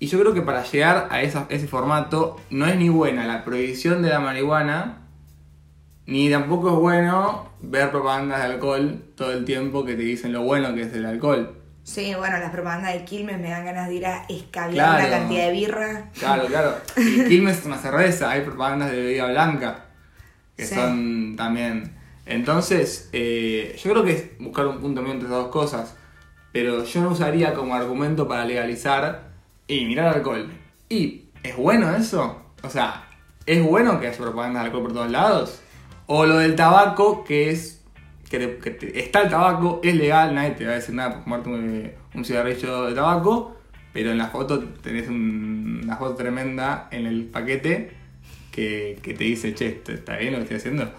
Y 0.00 0.06
yo 0.08 0.18
creo 0.20 0.34
que 0.34 0.42
para 0.42 0.64
llegar 0.64 1.06
a 1.10 1.22
esa- 1.22 1.46
ese 1.48 1.68
formato 1.68 2.40
no 2.50 2.66
es 2.66 2.76
ni 2.76 2.88
buena 2.88 3.24
la 3.26 3.44
prohibición 3.44 4.02
de 4.02 4.08
la 4.10 4.18
marihuana, 4.20 4.98
ni 6.06 6.30
tampoco 6.30 6.68
es 6.70 6.76
bueno 6.76 7.48
ver 7.60 7.90
propagandas 7.90 8.38
de 8.40 8.44
alcohol 8.54 9.02
todo 9.16 9.32
el 9.32 9.44
tiempo 9.44 9.84
que 9.84 9.94
te 9.94 10.02
dicen 10.02 10.32
lo 10.32 10.42
bueno 10.42 10.74
que 10.74 10.82
es 10.82 10.92
el 10.92 11.06
alcohol. 11.06 11.56
Sí, 11.82 12.14
bueno, 12.16 12.38
las 12.38 12.50
propagandas 12.50 12.94
de 12.94 13.04
Quilmes 13.04 13.38
me 13.38 13.50
dan 13.50 13.64
ganas 13.66 13.88
de 13.88 13.94
ir 13.94 14.06
a 14.06 14.24
escabiar 14.28 14.72
Claro. 14.98 15.06
una 15.06 15.18
cantidad 15.18 15.46
de 15.46 15.52
birra. 15.52 16.10
Claro, 16.18 16.46
claro. 16.46 16.74
Y 16.96 17.24
Quilmes 17.24 17.58
es 17.58 17.66
una 17.66 17.78
cerveza, 17.78 18.30
hay 18.30 18.40
propagandas 18.40 18.90
de 18.90 18.96
bebida 18.96 19.26
blanca, 19.26 19.84
que 20.56 20.64
Sí. 20.66 20.74
son 20.74 21.34
también... 21.36 21.92
Entonces, 22.26 23.10
eh, 23.12 23.78
yo 23.82 23.90
creo 23.92 24.02
que 24.04 24.12
es 24.12 24.38
buscar 24.38 24.66
un 24.66 24.78
punto 24.80 25.02
medio 25.02 25.14
entre 25.14 25.28
esas 25.28 25.42
dos 25.42 25.48
cosas, 25.52 25.94
pero 26.52 26.82
yo 26.84 27.02
no 27.02 27.10
usaría 27.10 27.52
como 27.52 27.74
argumento 27.74 28.26
para 28.26 28.46
legalizar 28.46 29.24
y 29.66 29.84
mirar 29.84 30.14
alcohol. 30.16 30.50
¿Y 30.88 31.24
es 31.42 31.54
bueno 31.54 31.94
eso? 31.94 32.40
O 32.62 32.70
sea, 32.70 33.04
¿es 33.44 33.62
bueno 33.62 34.00
que 34.00 34.08
haya 34.08 34.16
propaganda 34.16 34.60
de 34.60 34.66
alcohol 34.66 34.84
por 34.84 34.92
todos 34.94 35.10
lados? 35.10 35.60
O 36.06 36.26
lo 36.26 36.38
del 36.38 36.54
tabaco, 36.56 37.24
que 37.24 37.50
es... 37.50 37.82
Que, 38.28 38.38
te- 38.38 38.58
que 38.58 38.70
te- 38.70 38.98
está 39.00 39.22
el 39.22 39.30
tabaco, 39.30 39.80
es 39.84 39.94
legal, 39.94 40.34
nadie 40.34 40.50
te 40.52 40.64
va 40.64 40.72
a 40.72 40.74
decir 40.76 40.94
nada 40.94 41.14
por 41.14 41.22
fumarte 41.24 41.48
un, 41.50 41.90
un 42.14 42.24
cigarrillo 42.24 42.86
de 42.86 42.94
tabaco, 42.94 43.56
pero 43.92 44.10
en 44.10 44.18
la 44.18 44.26
foto 44.28 44.58
tenés 44.82 45.08
un- 45.08 45.80
una 45.84 45.96
foto 45.96 46.14
tremenda 46.16 46.88
en 46.90 47.06
el 47.06 47.24
paquete 47.26 47.92
que, 48.50 48.98
que 49.02 49.14
te 49.14 49.24
dice, 49.24 49.54
che, 49.54 49.68
¿esto 49.68 49.92
¿está 49.92 50.16
bien 50.16 50.32
lo 50.32 50.38
que 50.38 50.42
estoy 50.44 50.56
haciendo? 50.56 50.90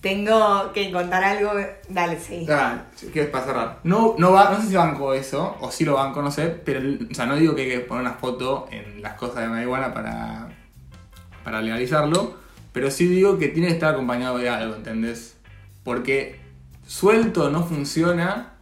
Tengo 0.00 0.72
que 0.72 0.92
contar 0.92 1.24
algo. 1.24 1.50
Dale, 1.88 2.18
sí. 2.20 2.46
Ah, 2.48 2.84
¿qué 3.12 3.22
es 3.22 3.26
para 3.28 3.44
cerrar? 3.44 3.78
No, 3.82 4.14
no, 4.16 4.30
va, 4.32 4.50
no 4.50 4.60
sé 4.62 4.68
si 4.68 4.76
banco 4.76 5.12
eso, 5.12 5.56
o 5.60 5.70
si 5.72 5.84
lo 5.84 5.94
banco, 5.94 6.22
no 6.22 6.30
sé, 6.30 6.46
pero 6.48 6.80
o 7.10 7.14
sea, 7.14 7.26
no 7.26 7.34
digo 7.34 7.54
que 7.56 7.62
hay 7.62 7.68
que 7.70 7.80
poner 7.80 8.02
una 8.02 8.14
foto 8.14 8.68
en 8.70 9.02
las 9.02 9.14
cosas 9.14 9.42
de 9.42 9.48
marihuana 9.48 9.92
para, 9.92 10.48
para 11.42 11.60
legalizarlo, 11.60 12.36
pero 12.78 12.92
sí 12.92 13.08
digo 13.08 13.38
que 13.38 13.48
tiene 13.48 13.66
que 13.66 13.74
estar 13.74 13.94
acompañado 13.94 14.38
de 14.38 14.48
algo, 14.48 14.76
¿entendés? 14.76 15.36
Porque 15.82 16.38
suelto 16.86 17.50
no 17.50 17.64
funciona, 17.64 18.52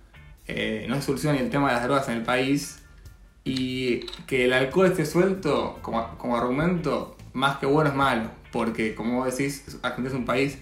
eh, 0.46 0.86
no 0.88 1.02
soluciona 1.02 1.36
ni 1.36 1.42
el 1.42 1.50
tema 1.50 1.68
de 1.68 1.74
las 1.74 1.84
drogas 1.84 2.08
en 2.08 2.14
el 2.14 2.22
país, 2.22 2.82
y 3.44 4.06
que 4.26 4.46
el 4.46 4.54
alcohol 4.54 4.86
esté 4.86 5.04
suelto 5.04 5.80
como, 5.82 6.16
como 6.16 6.34
argumento, 6.34 7.14
más 7.34 7.58
que 7.58 7.66
bueno 7.66 7.90
es 7.90 7.94
malo, 7.94 8.30
porque 8.52 8.94
como 8.94 9.18
vos 9.18 9.36
decís, 9.36 9.78
Argentina 9.82 10.08
es 10.08 10.14
un 10.14 10.24
país 10.24 10.58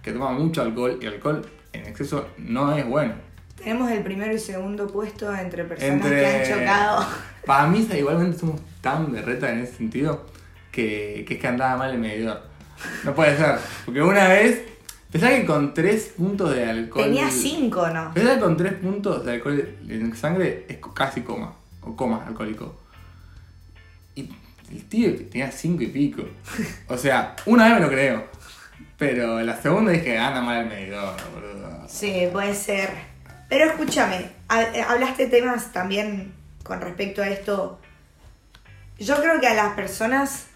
que 0.00 0.12
toma 0.12 0.30
mucho 0.30 0.62
alcohol 0.62 0.96
y 1.02 1.06
el 1.06 1.14
alcohol 1.14 1.44
en 1.72 1.84
exceso 1.88 2.28
no 2.38 2.72
es 2.76 2.86
bueno. 2.86 3.14
Tenemos 3.56 3.90
el 3.90 4.04
primero 4.04 4.32
y 4.32 4.38
segundo 4.38 4.86
puesto 4.86 5.34
entre 5.34 5.64
personas 5.64 5.94
Entre... 5.94 6.20
que 6.20 6.26
han 6.26 6.60
chocado. 6.60 7.04
Para 7.44 7.66
mí 7.66 7.84
igualmente 7.98 8.38
somos 8.38 8.60
tan 8.80 9.10
berreta 9.10 9.50
en 9.50 9.58
ese 9.58 9.74
sentido 9.74 10.24
que, 10.70 11.24
que 11.26 11.34
es 11.34 11.40
que 11.40 11.48
andaba 11.48 11.76
mal 11.76 11.90
el 11.90 11.98
medidor. 11.98 12.51
No 13.04 13.14
puede 13.14 13.36
ser, 13.36 13.56
porque 13.84 14.02
una 14.02 14.28
vez, 14.28 14.62
pensá 15.10 15.28
que 15.30 15.44
con 15.46 15.72
3 15.74 16.14
puntos 16.16 16.54
de 16.54 16.64
alcohol... 16.64 17.04
Tenía 17.04 17.30
cinco, 17.30 17.86
¿no? 17.88 18.12
Pensá 18.14 18.34
que 18.34 18.40
con 18.40 18.56
3 18.56 18.72
puntos 18.74 19.24
de 19.24 19.32
alcohol 19.32 19.68
en 19.88 20.16
sangre 20.16 20.66
es 20.68 20.78
casi 20.94 21.22
coma, 21.22 21.54
o 21.82 21.94
coma 21.96 22.24
alcohólico. 22.26 22.78
Y 24.14 24.28
el 24.70 24.84
tío 24.88 25.16
que 25.16 25.24
tenía 25.24 25.50
5 25.50 25.82
y 25.82 25.86
pico. 25.88 26.22
O 26.88 26.96
sea, 26.98 27.36
una 27.46 27.64
vez 27.66 27.74
me 27.74 27.80
lo 27.80 27.88
creo. 27.88 28.26
Pero 28.98 29.40
la 29.40 29.60
segunda 29.60 29.90
dije, 29.92 30.16
anda 30.18 30.40
mal 30.40 30.62
el 30.62 30.68
medidor, 30.68 31.14
boludo. 31.34 31.86
Sí, 31.88 32.28
puede 32.32 32.54
ser. 32.54 32.90
Pero 33.48 33.66
escúchame, 33.66 34.30
ha- 34.48 34.62
eh, 34.62 34.82
hablaste 34.82 35.26
temas 35.26 35.72
también 35.72 36.32
con 36.62 36.80
respecto 36.80 37.20
a 37.22 37.28
esto. 37.28 37.80
Yo 38.98 39.16
creo 39.20 39.40
que 39.40 39.48
a 39.48 39.54
las 39.54 39.74
personas, 39.74 40.46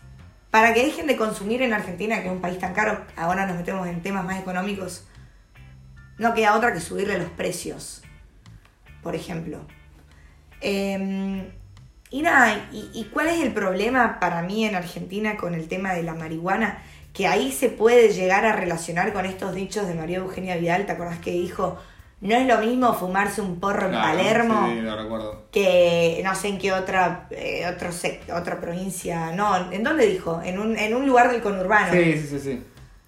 para 0.57 0.73
que 0.73 0.83
dejen 0.83 1.07
de 1.07 1.17
consumir 1.17 1.61
en 1.61 1.75
Argentina, 1.75 2.23
que 2.23 2.29
es 2.29 2.33
un 2.33 2.41
país 2.41 2.59
tan 2.59 2.73
caro, 2.73 3.05
ahora 3.15 3.45
nos 3.45 3.59
metemos 3.59 3.87
en 3.89 4.01
temas 4.01 4.25
más 4.25 4.41
económicos, 4.41 5.07
no 6.17 6.33
queda 6.33 6.57
otra 6.57 6.73
que 6.73 6.81
subirle 6.81 7.19
los 7.19 7.29
precios, 7.29 8.01
por 9.03 9.15
ejemplo. 9.15 9.61
Eh, 10.63 11.53
y 12.09 12.23
nada, 12.23 12.71
y, 12.73 12.91
y 12.95 13.05
cuál 13.13 13.27
es 13.27 13.43
el 13.43 13.53
problema 13.53 14.19
para 14.19 14.41
mí 14.41 14.65
en 14.65 14.77
Argentina 14.77 15.37
con 15.37 15.53
el 15.53 15.69
tema 15.69 15.93
de 15.93 16.05
la 16.05 16.15
marihuana? 16.15 16.83
Que 17.13 17.27
ahí 17.27 17.53
se 17.53 17.69
puede 17.69 18.15
llegar 18.15 18.47
a 18.47 18.53
relacionar 18.53 19.13
con 19.13 19.27
estos 19.27 19.55
dichos 19.55 19.87
de 19.87 19.93
María 19.93 20.21
Eugenia 20.21 20.57
Vidal, 20.57 20.87
¿te 20.87 20.93
acordás 20.93 21.19
que 21.19 21.33
dijo? 21.33 21.79
No 22.21 22.35
es 22.35 22.47
lo 22.47 22.59
mismo 22.59 22.95
fumarse 22.95 23.43
un 23.43 23.61
porro 23.61 23.87
en 23.87 23.93
Palermo 23.93 24.69
Sí, 24.71 24.81
lo 24.81 24.97
recuerdo. 24.97 25.45
que 25.53 26.21
no 26.25 26.35
sé 26.35 26.49
en 26.49 26.59
qué 26.59 26.73
otra 26.73 27.27
eh, 27.31 27.67
otro 27.67 27.91
otra 28.35 28.61
provincia. 28.61 29.33
No, 29.33 29.71
¿en 29.71 29.83
dónde 29.83 30.07
dijo? 30.07 30.41
En 30.43 30.59
un, 30.59 30.77
en 30.79 30.95
un 30.95 31.07
lugar 31.07 31.31
del 31.31 31.43
conurbano. 31.43 31.93
Sí, 31.93 32.15
sí, 32.15 32.27
sí, 32.29 32.39
sí. 32.41 32.63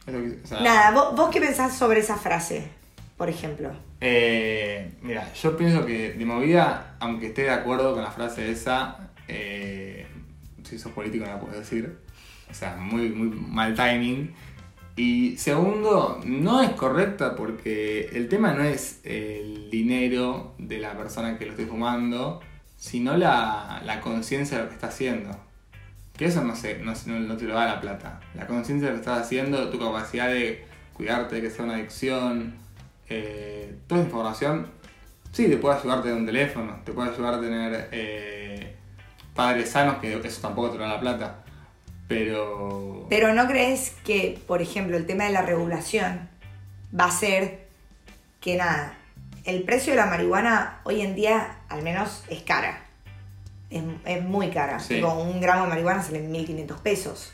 Es 0.07 0.15
lo 0.15 0.21
que- 0.21 0.41
o 0.45 0.47
sea, 0.47 0.61
Nada, 0.61 0.91
¿vos, 0.91 1.17
vos 1.17 1.31
qué 1.31 1.41
pensás 1.41 1.77
sobre 1.77 2.01
esa 2.01 2.17
frase, 2.17 2.69
por 3.17 3.29
ejemplo? 3.31 3.71
Eh, 4.01 4.93
mira, 5.03 5.33
yo 5.33 5.57
pienso 5.57 5.85
que 5.85 6.13
de 6.13 6.25
movida, 6.25 6.95
aunque 7.01 7.29
esté 7.29 7.43
de 7.43 7.51
acuerdo 7.51 7.95
con 7.95 8.03
la 8.03 8.11
frase 8.11 8.51
esa, 8.51 9.11
eh, 9.27 10.07
si 10.65 10.79
sos 10.79 10.93
político 10.93 11.25
no 11.25 11.33
la 11.33 11.41
puedes 11.41 11.59
decir. 11.59 11.99
O 12.51 12.55
sea, 12.55 12.77
muy, 12.77 13.09
muy 13.11 13.29
mal 13.29 13.75
timing. 13.75 14.35
Y 14.99 15.37
segundo, 15.37 16.21
no 16.25 16.61
es 16.61 16.71
correcta 16.71 17.37
porque 17.37 18.09
el 18.15 18.29
tema 18.29 18.53
no 18.53 18.65
es 18.65 19.01
el 19.05 19.71
dinero 19.71 20.55
de 20.59 20.79
la 20.79 20.97
persona 20.97 21.39
que 21.39 21.47
lo 21.47 21.53
esté 21.53 21.67
fumando, 21.67 22.41
sino 22.77 23.17
la, 23.17 23.81
la 23.85 24.01
conciencia 24.01 24.57
de 24.59 24.63
lo 24.65 24.69
que 24.71 24.75
está 24.75 24.89
haciendo. 24.89 25.31
Que 26.17 26.25
eso 26.25 26.43
no, 26.43 26.57
sé, 26.57 26.81
no, 26.81 26.95
no- 27.21 27.37
te 27.37 27.45
lo 27.45 27.55
da 27.55 27.67
la 27.67 27.81
plata. 27.81 28.19
La 28.35 28.49
conciencia 28.49 28.89
de 28.89 28.95
lo 28.97 29.01
que 29.01 29.09
estás 29.09 29.21
haciendo, 29.25 29.71
tu 29.71 29.79
capacidad 29.79 30.29
de 30.29 30.65
cuidarte, 30.95 31.37
de 31.37 31.43
que 31.43 31.51
sea 31.51 31.65
una 31.65 31.75
adicción, 31.77 32.55
eh, 33.09 33.77
toda 33.87 34.01
esa 34.01 34.09
información, 34.09 34.67
sí, 35.31 35.47
te 35.47 35.59
puede 35.59 35.77
ayudar 35.79 36.01
a 36.01 36.03
tener 36.03 36.17
un 36.19 36.27
teléfono, 36.27 36.81
te 36.85 36.91
puede 36.93 37.11
ayudar 37.11 37.35
a 37.35 37.41
tener 37.41 37.89
eh, 37.93 38.75
padres 39.33 39.71
sanos, 39.71 39.99
que 39.99 40.13
eso 40.13 40.41
tampoco 40.41 40.71
te 40.71 40.79
lo 40.79 40.83
da 40.85 40.95
la 40.95 41.01
plata. 41.01 41.45
Pero... 42.09 43.07
Pero 43.09 43.35
¿no 43.35 43.47
crees 43.47 43.93
que, 44.05 44.41
por 44.47 44.63
ejemplo, 44.63 44.97
el 44.97 45.07
tema 45.07 45.25
de 45.25 45.31
la 45.31 45.43
regulación 45.43 46.29
va 46.99 47.05
a 47.05 47.11
ser 47.11 47.69
que 48.41 48.57
nada, 48.57 48.95
el 49.45 49.63
precio 49.63 49.93
de 49.93 49.99
la 49.99 50.07
marihuana 50.07 50.81
hoy 50.85 51.03
en 51.03 51.15
día 51.15 51.59
al 51.69 51.83
menos 51.83 52.25
es 52.29 52.43
cara? 52.43 52.85
Es, 53.71 53.83
es 54.07 54.25
muy 54.25 54.51
cara. 54.51 54.81
Sí. 54.81 54.97
Tipo, 54.97 55.13
un 55.13 55.41
gramo 55.41 55.65
de 55.65 55.69
marihuana 55.69 56.03
sale 56.03 56.27
1.500 56.27 56.79
pesos. 56.79 57.33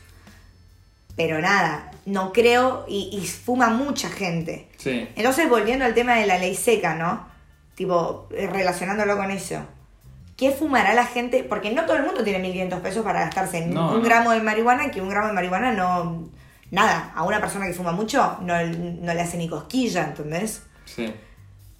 Pero 1.15 1.39
nada, 1.39 1.91
no 2.05 2.33
creo, 2.33 2.85
y, 2.89 3.09
y 3.13 3.25
fuma 3.25 3.69
mucha 3.69 4.09
gente. 4.09 4.67
Sí. 4.77 5.07
Entonces, 5.15 5.49
volviendo 5.49 5.85
al 5.85 5.93
tema 5.93 6.15
de 6.15 6.25
la 6.25 6.37
ley 6.37 6.55
seca, 6.55 6.95
¿no? 6.95 7.25
Tipo, 7.75 8.27
eh, 8.31 8.47
relacionándolo 8.47 9.15
con 9.15 9.31
eso. 9.31 9.65
¿Qué 10.37 10.51
fumará 10.51 10.93
la 10.93 11.05
gente? 11.05 11.43
Porque 11.43 11.71
no 11.71 11.85
todo 11.85 11.95
el 11.95 12.03
mundo 12.03 12.23
tiene 12.23 12.39
1.500 12.53 12.81
pesos 12.81 13.03
para 13.03 13.21
gastarse 13.21 13.59
en 13.59 13.73
No, 13.73 13.91
un 13.91 13.97
no. 13.99 14.01
gramo 14.03 14.31
de 14.31 14.41
marihuana, 14.41 14.91
que 14.91 15.01
un 15.01 15.09
gramo 15.09 15.27
de 15.27 15.33
marihuana 15.33 15.71
no... 15.71 16.29
Nada, 16.71 17.13
a 17.15 17.23
una 17.23 17.39
persona 17.39 17.67
que 17.67 17.73
fuma 17.73 17.91
mucho 17.91 18.37
no, 18.41 18.53
no 18.65 19.13
le 19.13 19.21
hace 19.21 19.37
ni 19.37 19.47
cosquilla, 19.47 20.03
¿entendés? 20.05 20.63
Sí. 20.85 21.13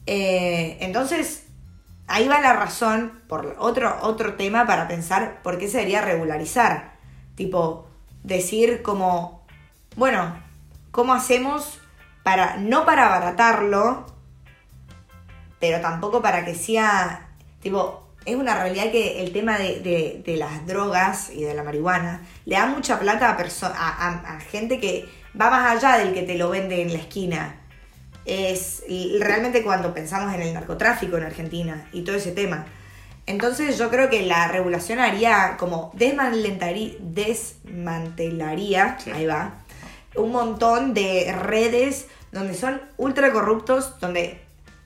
Eh, 0.06 0.78
entonces, 0.80 1.48
ahí 2.08 2.28
va 2.28 2.40
la 2.40 2.54
razón, 2.54 3.20
por 3.28 3.56
otro, 3.60 3.98
otro 4.04 4.36
tema 4.36 4.66
para 4.68 4.88
pensar 4.88 5.42
por 5.42 5.58
qué 5.58 5.68
se 5.68 5.78
debería 5.78 6.02
regularizar. 6.02 6.94
Tipo, 7.36 7.88
decir 8.24 8.84
como, 8.84 9.44
bueno, 9.98 10.38
¿cómo 10.92 11.14
hacemos 11.14 11.80
para, 12.24 12.56
no 12.58 12.86
para 12.86 13.08
abaratarlo, 13.08 14.06
pero 15.60 15.82
tampoco 15.82 16.22
para 16.22 16.46
que 16.46 16.56
sea, 16.56 17.28
tipo, 17.60 18.05
es 18.26 18.36
una 18.36 18.56
realidad 18.62 18.92
que 18.92 19.22
el 19.24 19.32
tema 19.32 19.58
de, 19.58 19.80
de- 19.82 20.22
de 20.26 20.38
las 20.38 20.66
drogas 20.66 21.30
y 21.30 21.44
de 21.44 21.54
la 21.54 21.64
marihuana 21.64 22.22
le 22.46 22.56
da 22.56 22.66
mucha 22.66 23.00
plata 23.00 23.30
a, 23.30 23.38
a, 23.38 24.08
a- 24.08 24.36
a 24.36 24.40
gente 24.40 24.80
que 24.80 25.08
va 25.40 25.50
más 25.50 25.76
allá 25.78 25.98
del 26.04 26.14
que 26.14 26.24
te 26.24 26.36
lo 26.38 26.50
vende 26.50 26.82
en 26.82 26.92
la 26.94 27.00
esquina. 27.00 27.56
Es 28.26 28.84
realmente 29.20 29.62
cuando 29.64 29.94
pensamos 29.94 30.34
en 30.34 30.42
el 30.42 30.54
narcotráfico 30.54 31.18
en 31.18 31.24
Argentina 31.26 31.88
y 31.94 32.02
todo 32.04 32.16
ese 32.16 32.32
tema. 32.32 32.66
Entonces 33.28 33.78
yo 33.78 33.90
creo 33.90 34.10
que 34.10 34.24
la 34.24 34.48
regulación 34.48 35.00
haría 35.00 35.56
como 35.58 35.92
desmantelaría, 35.96 36.94
desmantelaría 37.00 38.98
Sí. 39.00 39.12
ahí 39.12 39.26
va, 39.26 39.54
un 40.16 40.32
montón 40.32 40.94
de 40.94 41.34
redes 41.42 42.08
donde 42.32 42.54
son 42.54 42.82
ultra 42.98 43.32
corruptos, 43.32 44.00
donde 44.00 44.42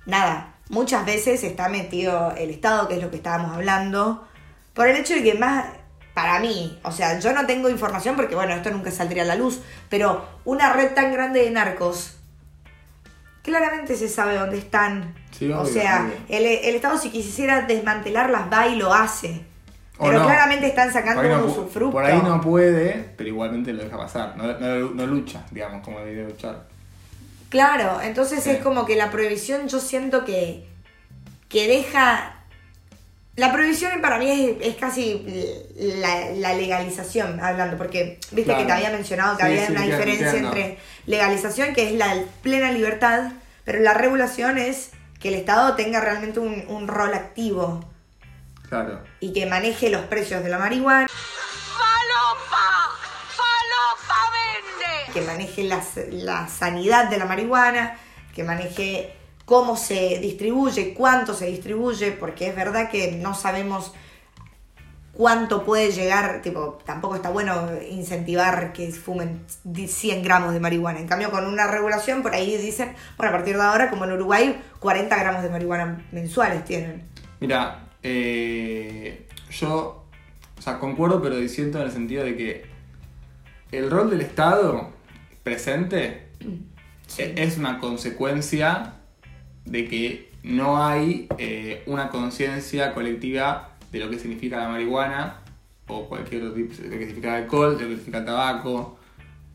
nada, 0.06 0.54
muchas 0.70 1.06
veces 1.06 1.44
está 1.44 1.68
metido 1.70 2.34
el 2.38 2.50
Estado, 2.50 2.88
que 2.88 2.96
es 2.96 3.02
lo 3.02 3.10
que 3.12 3.18
estábamos 3.18 3.52
hablando, 3.56 4.26
por 4.74 4.88
el 4.88 4.96
hecho 4.98 5.14
de 5.16 5.24
que 5.24 5.34
más, 5.34 5.66
para 6.14 6.40
mí, 6.40 6.80
o 6.84 6.92
sea, 6.92 7.20
yo 7.20 7.34
no 7.34 7.46
tengo 7.46 7.70
información 7.70 8.16
porque 8.16 8.36
bueno, 8.36 8.54
esto 8.54 8.70
nunca 8.72 8.92
saldría 8.92 9.24
a 9.24 9.26
la 9.26 9.36
luz, 9.36 9.62
pero 9.90 10.26
una 10.46 10.72
red 10.74 10.94
tan 10.94 11.12
grande 11.12 11.42
de 11.44 11.52
narcos, 11.52 12.16
claramente 13.44 13.96
se 13.96 14.08
sabe 14.10 14.36
dónde 14.36 14.58
están. 14.58 15.16
Sí, 15.32 15.52
o 15.52 15.62
obvio, 15.62 15.74
sea, 15.74 16.06
obvio. 16.06 16.18
el, 16.30 16.46
el 16.46 16.76
Estado 16.76 16.98
si 16.98 17.10
quisiera 17.10 17.62
desmantelarlas 17.62 18.52
va 18.52 18.68
y 18.68 18.76
lo 18.76 18.94
hace. 18.94 19.46
O 19.98 20.06
Pero 20.06 20.20
no. 20.20 20.26
claramente 20.28 20.68
están 20.68 20.94
sacando 20.94 21.24
no, 21.24 21.36
un 21.36 21.42
pu- 21.42 21.46
usufructo. 21.52 21.92
por 21.92 22.06
ahí 22.06 22.22
no 22.24 22.40
puede, 22.40 23.12
pero 23.18 23.28
igualmente 23.30 23.74
lo 23.74 23.84
deja 23.84 23.98
pasar. 23.98 24.38
No, 24.38 24.46
no- 24.58 24.92
no 24.92 25.06
lucha, 25.08 25.46
digamos, 25.52 25.84
como 25.84 26.00
debería 26.00 26.24
luchar. 26.24 26.68
Claro, 27.50 28.00
entonces 28.02 28.44
Sí. 28.44 28.52
es 28.52 28.58
como 28.64 28.86
que 28.86 28.96
la 28.96 29.10
prohibición 29.12 29.68
yo 29.68 29.80
siento 29.80 30.24
que, 30.26 30.68
que 31.50 31.68
deja 31.68 32.36
La 33.36 33.54
prohibición 33.54 34.02
para 34.02 34.18
mí 34.20 34.30
es, 34.30 34.58
es 34.60 34.76
casi 34.76 35.26
la, 35.78 36.32
la 36.32 36.54
legalización, 36.56 37.40
hablando, 37.40 37.78
porque 37.78 38.20
viste 38.32 38.44
Claro. 38.52 38.60
que 38.60 38.66
te 38.66 38.72
había 38.74 38.90
mencionado 38.90 39.38
que 39.38 39.44
Sí, 39.44 39.48
había 39.50 39.66
sí, 39.68 39.72
una 39.72 39.82
diferencia 39.84 40.26
entiendo. 40.28 40.50
entre 40.50 40.78
legalización, 41.06 41.74
que 41.74 41.88
es 41.88 41.94
la 41.94 42.14
plena 42.44 42.70
libertad, 42.72 43.32
pero 43.64 43.80
la 43.80 43.94
regulación 43.94 44.58
es 44.58 44.90
que 45.22 45.30
el 45.30 45.36
Estado 45.36 45.76
tenga 45.76 46.02
realmente 46.02 46.40
un, 46.42 46.66
un 46.68 46.88
rol 46.90 47.14
activo 47.14 47.86
Claro. 48.68 49.02
y 49.22 49.32
que 49.32 49.46
maneje 49.46 49.90
los 49.90 50.02
precios 50.06 50.44
de 50.44 50.50
la 50.50 50.58
marihuana, 50.60 51.08
¡Falopa! 51.78 52.92
¡Falopa 53.38 54.32
vende! 54.36 54.69
Que 55.12 55.22
maneje 55.22 55.64
la, 55.64 55.84
la 56.12 56.48
sanidad 56.48 57.10
de 57.10 57.18
la 57.18 57.26
marihuana, 57.26 57.98
que 58.34 58.44
maneje 58.44 59.14
cómo 59.46 59.76
se 59.76 60.20
distribuye, 60.20 60.94
cuánto 60.94 61.34
se 61.34 61.48
distribuye, 61.48 62.12
porque 62.12 62.48
es 62.50 62.56
verdad 62.56 62.90
que 62.90 63.14
no 63.14 63.34
sabemos 63.34 63.94
cuánto 65.20 65.66
puede 65.66 65.92
llegar, 65.92 66.42
tipo, 66.42 66.78
tampoco 66.86 67.16
está 67.16 67.30
bueno 67.30 67.70
incentivar 67.90 68.72
que 68.72 68.92
fumen 68.92 69.42
100 69.76 70.24
gramos 70.24 70.54
de 70.54 70.60
marihuana. 70.60 71.00
En 71.00 71.08
cambio, 71.08 71.30
con 71.30 71.46
una 71.46 71.68
regulación, 71.68 72.22
por 72.22 72.34
ahí 72.34 72.56
dicen, 72.58 72.94
bueno, 73.18 73.34
a 73.34 73.36
partir 73.36 73.58
de 73.58 73.64
ahora, 73.64 73.90
como 73.90 74.06
en 74.06 74.14
Uruguay, 74.14 74.62
40 74.80 75.18
gramos 75.18 75.44
de 75.44 75.50
marihuana 75.50 76.06
mensuales 76.12 76.64
tienen. 76.64 77.04
Mira, 77.40 77.90
eh, 78.02 79.28
yo, 79.52 80.06
o 80.58 80.62
sea, 80.62 80.80
concuerdo, 80.80 81.22
pero 81.22 81.36
diciendo 81.36 81.80
en 81.80 81.88
el 81.88 81.92
sentido 81.92 82.24
de 82.24 82.38
que 82.38 82.66
el 83.72 83.90
rol 83.92 84.10
del 84.10 84.22
Estado 84.22 84.92
presente 85.50 86.28
e- 87.18 87.34
es 87.38 87.58
una 87.58 87.80
consecuencia 87.80 88.94
de 89.66 89.88
que 89.88 90.30
no 90.44 90.84
hay 90.86 91.28
eh, 91.38 91.84
una 91.86 92.10
conciencia 92.10 92.94
colectiva 92.94 93.76
de 93.92 94.00
lo 94.00 94.10
que 94.10 94.20
significa 94.20 94.58
la 94.58 94.70
marihuana 94.70 95.42
o 95.88 96.08
cualquier 96.08 96.44
otro 96.44 96.54
tipo, 96.56 96.74
de 96.82 96.84
lo 96.90 96.92
que 97.00 97.06
significa 97.06 97.38
el 97.38 97.44
alcohol, 97.44 97.78
de 97.78 97.84
lo 97.84 97.90
que 97.90 97.96
significa 97.96 98.20
el 98.20 98.26
tabaco. 98.26 98.98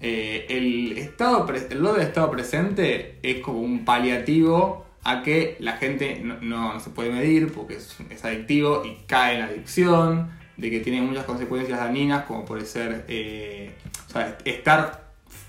Eh, 0.00 0.46
el, 0.50 0.98
estado 0.98 1.46
el 1.48 1.78
rol 1.80 1.94
del 1.96 2.06
Estado 2.08 2.30
presente 2.30 3.18
es 3.22 3.38
como 3.40 3.60
un 3.60 3.84
paliativo 3.84 4.84
a 5.04 5.22
que 5.22 5.56
la 5.60 5.74
gente 5.76 6.20
no, 6.22 6.38
no- 6.40 6.74
no 6.74 6.80
se 6.80 6.90
puede 6.90 7.10
medir 7.10 7.52
porque 7.52 7.76
es, 7.76 7.96
es 8.10 8.24
adictivo 8.24 8.82
y 8.84 9.04
cae 9.06 9.34
en 9.34 9.40
la 9.40 9.46
adicción, 9.46 10.30
de 10.56 10.70
que 10.70 10.80
tiene 10.80 11.00
muchas 11.02 11.24
consecuencias 11.24 11.78
dañinas 11.78 12.24
como 12.26 12.44
puede 12.44 12.64
ser 12.66 13.04
eh, 13.08 13.72
o 14.08 14.12
sea, 14.12 14.38
estar 14.44 15.03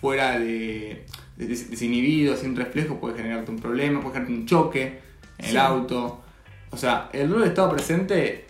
fuera 0.06 0.38
de, 0.38 1.04
de- 1.36 1.48
desinhibido, 1.48 2.36
sin 2.36 2.56
reflejo, 2.56 3.00
puede 3.00 3.18
generarte 3.18 3.50
un 3.50 3.58
problema, 3.58 4.00
puede 4.02 4.13
generarte 4.13 4.39
un 4.39 4.46
choque 4.46 5.00
en 5.39 5.46
el 5.50 5.58
auto. 5.58 6.22
O 6.70 6.78
sea, 6.78 7.10
el 7.12 7.28
rol 7.32 7.39
del 7.39 7.50
Estado 7.50 7.72
presente 7.72 8.46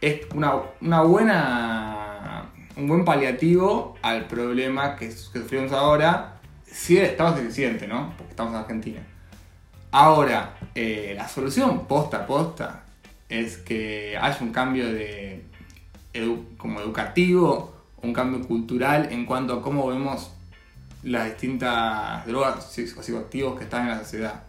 es 0.00 0.22
una, 0.34 0.54
una 0.80 1.02
buena. 1.02 2.50
un 2.76 2.88
buen 2.88 3.04
paliativo 3.04 3.96
al 4.02 4.26
problema 4.26 4.96
que, 4.96 5.06
que 5.08 5.12
sufrimos 5.14 5.70
ahora, 5.70 6.40
si 6.66 6.98
el 6.98 7.04
Estado 7.04 7.36
es 7.36 7.42
eficiente, 7.44 7.86
¿no? 7.86 8.12
Porque 8.16 8.30
estamos 8.32 8.52
en 8.54 8.58
Argentina. 8.60 9.00
Ahora, 9.92 10.56
eh, 10.74 11.14
la 11.16 11.28
solución 11.28 11.86
posta 11.86 12.16
a 12.18 12.26
posta 12.26 12.82
es 13.28 13.58
que 13.58 14.16
haya 14.20 14.38
un 14.40 14.50
cambio 14.50 14.92
de 14.92 15.44
edu- 16.14 16.56
como 16.56 16.80
educativo, 16.80 17.76
un 18.02 18.12
cambio 18.12 18.44
cultural 18.48 19.08
en 19.12 19.24
cuanto 19.24 19.52
a 19.54 19.62
cómo 19.62 19.86
vemos 19.86 20.32
las 21.02 21.26
distintas 21.26 22.26
drogas 22.26 22.64
psi- 22.76 22.94
o 22.98 23.02
psicoactivos 23.02 23.56
que 23.58 23.64
están 23.64 23.82
en 23.84 23.88
la 23.90 23.98
sociedad. 24.00 24.42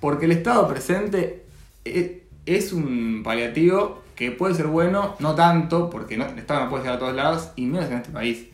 Porque 0.00 0.26
el 0.26 0.32
estado 0.32 0.66
presente 0.68 1.44
e- 1.84 2.24
es 2.46 2.72
un 2.72 3.22
paliativo 3.24 4.02
que 4.14 4.30
puede 4.30 4.54
ser 4.54 4.66
bueno, 4.66 5.14
no 5.18 5.34
tanto, 5.34 5.90
porque 5.90 6.16
no- 6.16 6.26
el 6.26 6.38
Estado 6.38 6.64
no 6.64 6.70
puede 6.70 6.84
llegar 6.84 6.96
a 6.96 6.98
todos 7.00 7.14
lados, 7.14 7.50
y 7.56 7.66
menos 7.66 7.90
en 7.90 7.96
este 7.98 8.10
país. 8.10 8.46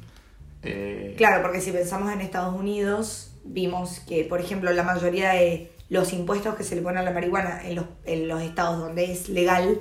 Eh, 0.62 1.14
Claro, 1.16 1.42
porque 1.42 1.60
si 1.60 1.70
pensamos 1.72 2.12
en 2.12 2.20
Estados 2.20 2.54
Unidos, 2.58 3.32
vimos 3.44 4.00
que, 4.00 4.24
por 4.24 4.40
ejemplo, 4.40 4.72
la 4.72 4.82
mayoría 4.82 5.30
de 5.30 5.70
los 5.88 6.12
impuestos 6.12 6.54
que 6.56 6.64
se 6.64 6.74
le 6.74 6.82
ponen 6.82 6.98
a 6.98 7.02
la 7.02 7.10
marihuana 7.12 7.64
en 7.64 7.76
los, 7.76 7.84
en 8.04 8.26
los 8.28 8.42
estados 8.42 8.78
donde 8.80 9.12
es 9.12 9.28
legal, 9.28 9.80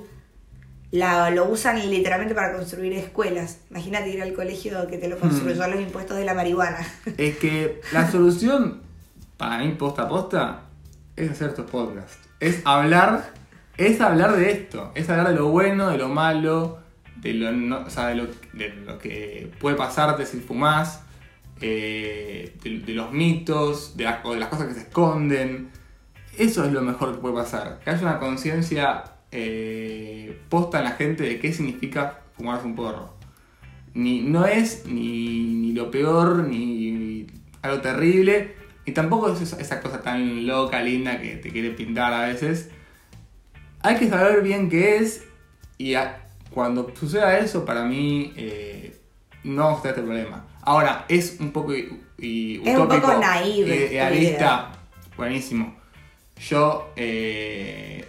la, 0.91 1.30
lo 1.30 1.45
usan 1.49 1.89
literalmente 1.89 2.36
para 2.36 2.54
construir 2.54 2.93
escuelas. 2.93 3.60
Imagínate 3.69 4.10
ir 4.10 4.21
al 4.21 4.34
colegio 4.34 4.88
que 4.88 4.97
te 4.97 5.08
lo 5.08 5.17
construyó 5.17 5.65
los 5.67 5.80
impuestos 5.80 6.17
de 6.17 6.25
la 6.25 6.34
marihuana. 6.34 6.80
Es 7.17 7.38
que 7.38 7.82
la 7.93 8.10
solución, 8.12 8.82
para 9.38 9.60
mí, 9.60 9.69
posta 9.73 10.04
a 10.04 10.08
posta, 10.10 10.62
es 11.15 11.32
hacer 11.32 11.49
estos 11.49 11.69
podcasts. 11.71 12.17
Es 12.39 12.62
hablar, 12.65 13.32
es 13.77 14.01
hablar 14.01 14.36
de 14.36 14.51
esto. 14.51 14.91
Es 14.95 15.10
hablar 15.10 15.30
de 15.30 15.36
lo 15.36 15.47
bueno, 15.49 15.89
de 15.89 15.97
lo 15.97 16.10
malo, 16.10 16.80
de 17.17 17.34
lo, 17.36 17.51
no- 17.51 17.86
o 17.86 17.89
sea, 17.89 18.08
de 18.08 18.15
lo, 18.15 18.27
de 18.54 18.69
lo 18.86 18.97
que 18.99 19.51
puede 19.60 19.75
pasarte 19.77 20.25
si 20.25 20.39
fumás, 20.39 21.01
eh, 21.62 22.56
de, 22.63 22.80
de 22.80 22.93
los 22.93 23.12
mitos, 23.13 23.95
de, 23.95 24.04
las- 24.06 24.25
o 24.25 24.34
de 24.34 24.39
las 24.39 24.49
cosas 24.49 24.67
que 24.67 24.73
se 24.73 24.80
esconden. 24.82 25.69
Eso 26.38 26.65
es 26.65 26.71
lo 26.71 26.82
mejor 26.82 27.13
que 27.13 27.19
puede 27.19 27.36
pasar. 27.36 27.80
Que 27.84 27.91
haya 27.91 28.01
una 28.01 28.19
conciencia 28.19 29.04
eh, 29.32 30.38
posta 30.50 30.80
en 30.80 30.84
la 30.86 30.91
gente 30.91 31.24
de 31.24 31.39
qué 31.39 31.54
significa 31.54 32.20
fumarse 32.36 32.65
un 32.65 32.76
porro 32.76 33.13
ni, 33.94 34.22
no 34.22 34.46
es 34.46 34.86
ni, 34.86 35.44
ni 35.56 35.74
lo 35.74 35.91
peor, 35.91 36.48
ni 36.48 37.28
algo 37.62 37.82
terrible, 37.82 38.56
y 38.86 38.94
tampoco 38.94 39.34
es 39.34 39.41
esa, 39.41 39.82
cosa 39.82 40.02
tan 40.02 40.48
loca, 40.48 40.82
linda 40.82 41.20
que 41.22 41.36
te 41.36 41.52
quiere 41.52 41.72
pintar 41.72 42.13
a 42.13 42.28
veces. 42.28 42.70
Hay 43.82 43.98
que 43.98 44.08
saber 44.10 44.44
bien 44.44 44.70
qué 44.70 44.96
es, 44.98 45.26
y 45.78 45.96
a- 45.96 46.26
cuando 46.52 46.94
suceda 46.98 47.38
eso, 47.39 47.65
para 47.65 47.84
mí 47.84 48.32
eh, 48.38 48.98
no 49.44 49.63
vamos 49.65 49.84
a 49.86 49.89
este 49.89 50.02
problema. 50.02 50.46
Ahora, 50.62 51.06
es 51.10 51.38
un 51.41 51.52
poco 51.52 51.76
i- 51.76 52.00
i- 52.17 52.62
Es 52.63 52.76
un 52.78 52.84
utópico, 52.84 53.08
poco 53.08 53.20
naive 53.20 53.88
idealista, 53.91 54.72
buenísimo. 55.17 55.76
Yo 56.39 56.94
eh, 56.96 58.06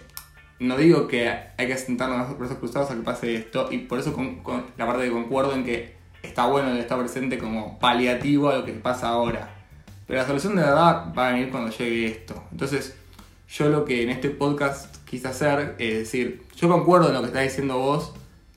no 0.63 0.77
digo 0.77 1.07
que 1.07 1.29
hay 1.29 1.67
que 1.67 1.77
sentarnos 1.77 2.29
los 2.29 2.37
brazos 2.37 2.57
cruzados 2.57 2.91
a 2.91 2.95
que 2.95 3.01
pase 3.01 3.35
esto, 3.35 3.69
y 3.71 3.79
por 3.79 3.99
eso 3.99 4.13
con, 4.13 4.37
con 4.43 4.65
la 4.77 4.85
parte 4.85 5.03
de 5.03 5.11
concuerdo 5.11 5.53
en 5.53 5.63
que 5.63 5.95
está 6.21 6.45
bueno 6.45 6.71
el 6.71 6.77
estar 6.77 6.97
presente 6.97 7.37
como 7.37 7.79
paliativo 7.79 8.49
a 8.49 8.57
lo 8.57 8.65
que 8.65 8.73
pasa 8.73 9.09
ahora. 9.09 9.49
Pero 10.07 10.19
la 10.19 10.27
solución 10.27 10.55
de 10.55 10.63
verdad 10.63 11.13
va 11.17 11.29
a 11.29 11.31
venir 11.31 11.49
cuando 11.49 11.69
llegue 11.69 12.07
esto. 12.07 12.43
Entonces, 12.51 12.95
yo 13.49 13.69
lo 13.69 13.85
que 13.85 14.03
en 14.03 14.09
este 14.09 14.29
podcast 14.29 14.95
quise 15.05 15.27
hacer 15.27 15.75
es 15.79 15.99
decir, 15.99 16.43
yo 16.55 16.67
concuerdo 16.69 17.09
en 17.09 17.13
lo 17.13 17.21
que 17.21 17.27
estás 17.27 17.43
diciendo 17.43 17.77
vos 17.77 18.13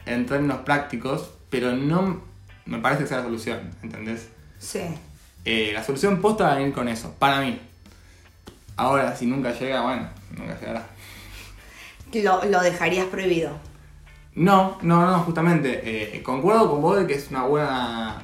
en 0.07 0.27
términos 0.27 0.59
prácticos, 0.59 1.31
pero 1.51 1.73
no 1.75 2.23
me 2.65 2.79
parece 2.79 3.03
que 3.03 3.09
sea 3.09 3.19
la 3.19 3.25
solución, 3.25 3.71
¿entendés? 3.83 4.29
Sí. 4.59 4.81
Eh, 5.45 5.71
la 5.73 5.85
solución 5.85 6.21
posta 6.21 6.45
va 6.45 6.53
a 6.53 6.57
venir 6.57 6.73
con 6.73 6.89
eso, 6.89 7.15
para 7.19 7.41
mí. 7.41 7.59
Ahora, 8.77 9.15
si 9.15 9.27
nunca 9.27 9.53
llega, 9.53 9.83
bueno, 9.83 10.09
nunca 10.37 10.59
llegará. 10.59 10.87
Lo, 12.13 12.45
lo 12.45 12.61
dejarías 12.61 13.07
prohibido. 13.07 13.51
No, 14.35 14.79
no, 14.83 15.07
no, 15.07 15.19
justamente. 15.21 16.17
eh, 16.17 16.23
concuerdo 16.23 16.71
con 16.71 16.83
vos 16.83 16.99
de 16.99 17.07
que 17.07 17.15
es 17.15 17.31
una 17.31 17.45
buena 17.45 18.23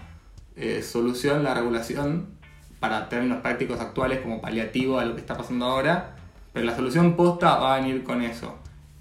eh, 0.57 0.83
solución 0.83 1.43
la 1.45 1.55
regulación 1.55 2.29
para 2.81 3.09
términos 3.09 3.41
prácticos 3.43 3.81
actuales 3.81 4.21
como 4.21 4.41
paliativo 4.41 4.99
a 4.99 5.05
lo 5.05 5.15
que 5.15 5.21
está 5.21 5.37
pasando 5.37 5.67
ahora, 5.67 6.17
pero 6.53 6.67
la 6.67 6.75
solución 6.77 7.15
posta 7.17 7.57
va 7.57 7.75
a 7.77 7.81
venir 7.81 8.03
con 8.05 8.23
eso. 8.23 8.57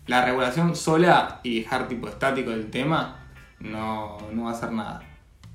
La 0.08 0.24
regulación 0.26 0.76
sola 0.76 1.39
y 1.44 1.62
dejar 1.62 1.88
tipo 1.88 2.08
estático 2.08 2.52
el 2.52 2.70
tema 2.72 3.28
no, 3.60 4.17
no 4.32 4.44
va 4.46 4.52
a 4.52 4.54
hacer 4.54 4.72
nada. 4.72 5.02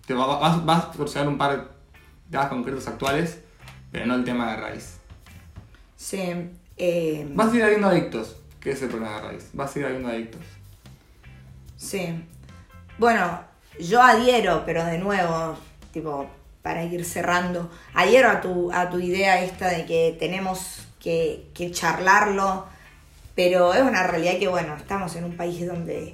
Te 0.06 0.14
va, 0.14 0.26
va- 0.26 0.38
vas, 0.38 0.64
vas 0.64 0.84
a 0.86 0.92
solucionar 0.92 1.28
un 1.28 1.38
par 1.38 1.56
de 1.56 1.62
temas 2.30 2.46
concretos 2.48 2.86
actuales, 2.86 3.40
pero 3.90 4.06
no 4.06 4.14
el 4.14 4.24
tema 4.24 4.50
de 4.52 4.56
raíz. 4.56 4.98
Sí. 5.96 6.50
eh, 6.76 7.26
Vas 7.34 7.46
a 7.48 7.50
seguir 7.50 7.64
habiendo 7.64 7.88
adictos, 7.88 8.36
que 8.66 8.72
es 8.72 8.82
el 8.82 8.88
problema 8.88 9.20
de 9.20 9.28
raíz. 9.28 9.50
Vas 9.52 9.70
a 9.70 9.72
seguir 9.74 9.86
habiendo 9.86 10.08
adictos. 10.08 10.40
Sí. 11.76 12.20
Bueno, 12.98 13.40
yo 13.78 14.02
adhiero, 14.02 14.64
pero 14.66 14.84
de 14.84 14.98
nuevo, 14.98 15.56
tipo, 15.92 16.26
para 16.62 16.82
ir 16.82 17.04
cerrando, 17.04 17.70
adhiero 17.94 18.28
a 18.28 18.40
tu, 18.40 18.72
a 18.72 18.90
tu 18.90 18.98
idea 18.98 19.40
esta 19.40 19.68
de 19.68 19.86
que 19.86 20.16
tenemos 20.18 20.84
que, 20.98 21.46
que 21.54 21.70
charlarlo, 21.70 22.66
pero 23.36 23.72
es 23.72 23.82
una 23.82 24.04
realidad 24.04 24.36
que, 24.40 24.48
bueno, 24.48 24.74
estamos 24.74 25.14
en 25.14 25.22
un 25.26 25.36
país 25.36 25.64
donde 25.64 26.12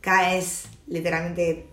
cada 0.00 0.30
vez 0.30 0.68
literalmente 0.86 1.66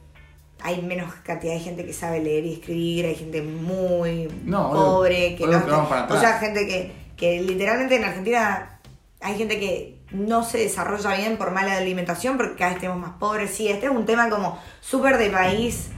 hay 0.60 0.82
menos 0.82 1.14
cantidad 1.24 1.54
de 1.54 1.62
gente 1.62 1.86
que 1.86 1.94
sabe 1.94 2.20
leer 2.20 2.44
y 2.44 2.56
escribir, 2.56 3.06
hay 3.06 3.16
gente 3.16 3.42
muy 3.42 4.28
No, 4.44 4.70
pobre, 4.70 5.28
obvio, 5.28 5.38
que 5.38 5.44
obvio 5.46 5.60
no... 5.60 6.08
que 6.08 6.14
o 6.14 6.20
sea, 6.20 6.40
gente 6.40 6.68
que, 6.68 6.92
que 7.16 7.42
literalmente 7.42 7.96
en 7.96 8.04
Argentina 8.04 8.80
hay 9.22 9.38
gente 9.38 9.60
que 9.60 9.99
no 10.12 10.44
se 10.44 10.60
desarrolla 10.60 11.16
bien 11.16 11.38
por 11.38 11.52
mala 11.52 11.78
alimentación 11.78 12.38
porque 12.38 12.56
cada 12.56 12.72
vez 12.72 12.80
tenemos 12.80 13.00
más 13.02 13.12
pobres. 13.20 13.54
Sí, 13.54 13.68
este 13.68 13.86
es 13.88 13.92
un 13.92 14.06
tema 14.06 14.30
como 14.30 14.60
súper 14.82 15.18
de 15.18 15.30
país 15.30 15.90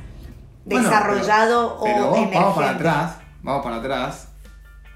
Bueno, 0.66 0.84
desarrollado 0.90 1.80
pero, 1.84 1.96
pero 1.96 2.08
o 2.10 2.12
vamos, 2.12 2.34
vamos 2.34 2.56
para 2.56 2.70
atrás, 2.72 3.18
vamos 3.42 3.64
para 3.64 3.76
atrás 3.78 4.28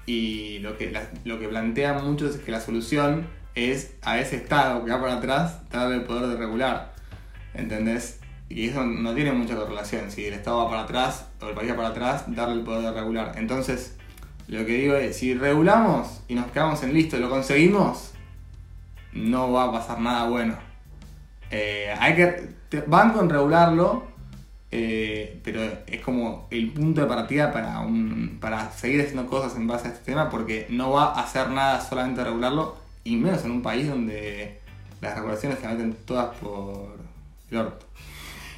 y 0.06 0.58
lo 0.60 0.76
que, 0.78 0.90
la- 0.90 1.08
lo 1.24 1.38
que 1.38 1.48
plantean 1.48 2.04
muchos 2.06 2.36
es 2.36 2.40
que 2.42 2.52
la 2.52 2.60
solución 2.60 3.26
es 3.54 3.94
a 4.02 4.18
ese 4.18 4.36
Estado 4.36 4.84
que 4.84 4.90
va 4.92 5.00
para 5.00 5.14
atrás 5.14 5.60
darle 5.70 5.96
el 5.96 6.04
poder 6.04 6.26
de 6.28 6.36
regular. 6.36 6.92
¿Entendés? 7.54 8.20
Y 8.48 8.68
eso 8.68 8.84
no 8.84 9.14
tiene 9.14 9.32
mucha 9.32 9.56
correlación. 9.56 10.10
Si 10.10 10.26
el 10.26 10.34
Estado 10.34 10.58
va 10.58 10.68
para 10.70 10.82
atrás 10.82 11.26
o 11.40 11.48
el 11.48 11.54
país 11.54 11.72
va 11.72 11.76
para 11.76 11.88
atrás, 11.88 12.24
darle 12.28 12.54
el 12.56 12.60
poder 12.60 12.82
de 12.82 12.92
regular. 12.92 13.32
Entonces, 13.36 13.96
lo 14.46 14.58
que 14.66 14.72
digo 14.74 14.94
es, 14.94 15.16
si 15.16 15.34
regulamos 15.34 16.20
y 16.28 16.34
nos 16.34 16.46
quedamos 16.52 16.82
en 16.82 16.92
listo 16.92 17.16
y 17.16 17.20
lo 17.20 17.30
conseguimos, 17.30 18.12
no 19.16 19.52
va 19.52 19.64
a 19.64 19.72
pasar 19.72 20.00
nada 20.00 20.28
bueno. 20.28 20.56
Eh, 21.50 21.94
hay 21.98 22.14
que. 22.14 22.26
te- 22.68 22.82
banco 22.82 23.22
regularlo, 23.22 24.06
eh, 24.70 25.40
pero 25.44 25.60
es 25.86 26.00
como 26.00 26.48
el 26.50 26.72
punto 26.72 27.00
de 27.00 27.06
partida 27.06 27.52
para, 27.52 27.80
un, 27.80 28.38
para 28.40 28.70
seguir 28.72 29.00
haciendo 29.00 29.26
cosas 29.26 29.56
en 29.56 29.66
base 29.66 29.88
a 29.88 29.92
este 29.92 30.04
tema, 30.04 30.28
porque 30.30 30.66
no 30.70 30.90
va 30.90 31.14
a 31.14 31.20
hacer 31.20 31.48
nada 31.50 31.80
solamente 31.80 32.22
regularlo, 32.24 32.76
y 33.04 33.16
menos 33.16 33.44
en 33.44 33.52
un 33.52 33.62
país 33.62 33.88
donde 33.88 34.60
las 35.00 35.14
regulaciones 35.14 35.58
se 35.60 35.68
meten 35.68 35.94
todas 36.04 36.34
por 36.36 36.98
el 37.50 37.56
orto. 37.58 37.86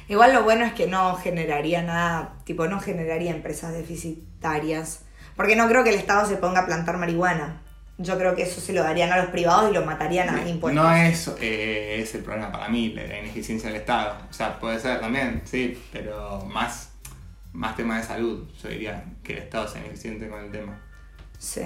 Igual 0.07 0.33
lo 0.33 0.43
bueno 0.43 0.65
es 0.65 0.73
que 0.73 0.87
no 0.87 1.15
generaría 1.17 1.83
nada, 1.83 2.33
tipo, 2.43 2.67
no 2.67 2.79
generaría 2.79 3.31
empresas 3.31 3.73
deficitarias. 3.73 5.05
Porque 5.35 5.55
no 5.55 5.67
creo 5.69 5.83
que 5.83 5.91
el 5.91 5.95
Estado 5.95 6.27
se 6.27 6.35
ponga 6.35 6.61
a 6.61 6.65
plantar 6.65 6.97
marihuana. 6.97 7.61
Yo 8.01 8.17
creo 8.17 8.33
que 8.33 8.43
eso 8.43 8.61
se 8.61 8.71
lo 8.71 8.81
darían 8.81 9.11
a 9.11 9.17
los 9.17 9.25
privados 9.25 9.69
y 9.69 9.73
lo 9.73 9.85
matarían 9.85 10.29
a 10.29 10.47
impuestos. 10.47 10.81
No 10.81 10.93
es, 10.95 11.29
eh, 11.41 11.99
es 12.01 12.15
el 12.15 12.23
problema 12.23 12.49
para 12.49 12.69
mí, 12.69 12.93
la, 12.93 13.03
ineficiencia 13.03 13.69
del 13.69 13.81
Estado. 13.81 14.15
O 14.29 14.33
sea, 14.33 14.57
puede 14.57 14.79
ser 14.79 15.01
también, 15.01 15.41
sí, 15.43 15.77
pero 15.91 16.45
más, 16.45 16.91
más 17.51 17.75
tema 17.75 17.97
de 17.97 18.03
salud, 18.05 18.47
yo 18.63 18.69
diría, 18.69 19.03
que 19.21 19.33
el 19.33 19.39
Estado 19.39 19.67
sea 19.67 19.81
ineficiente 19.81 20.29
con 20.29 20.41
el 20.45 20.49
tema. 20.49 20.79
Sí. 21.37 21.61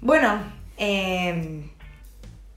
Bueno, 0.00 0.42
eh, 0.76 1.70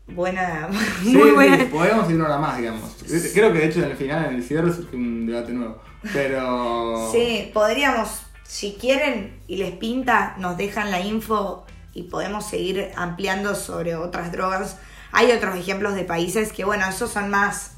buena, 0.07 0.69
Sí, 1.03 1.09
muy 1.15 1.29
sí, 1.29 1.35
buena. 1.35 1.65
podemos 1.69 2.09
ir 2.09 2.15
una 2.15 2.25
hora 2.25 2.37
más, 2.39 2.57
digamos. 2.57 2.95
Creo 3.31 3.53
que 3.53 3.59
de 3.59 3.67
hecho 3.67 3.83
en 3.83 3.91
el 3.91 3.95
final, 3.95 4.25
en 4.25 4.37
el 4.37 4.43
cierre, 4.43 4.73
surge 4.73 4.95
un 4.95 5.27
debate 5.27 5.53
nuevo. 5.53 5.79
Pero. 6.11 7.11
Sí, 7.11 7.51
podríamos, 7.53 8.23
si 8.41 8.73
quieren 8.73 9.39
y 9.45 9.57
les 9.57 9.73
pinta, 9.73 10.35
nos 10.39 10.57
dejan 10.57 10.89
la 10.89 10.99
info 10.99 11.66
y 11.97 12.03
podemos 12.03 12.45
seguir 12.45 12.91
ampliando 12.95 13.55
sobre 13.55 13.95
otras 13.95 14.31
drogas. 14.31 14.77
Hay 15.11 15.31
otros 15.31 15.57
ejemplos 15.57 15.95
de 15.95 16.03
países 16.03 16.53
que, 16.53 16.63
bueno, 16.63 16.87
esos 16.87 17.09
son 17.09 17.29
más 17.29 17.71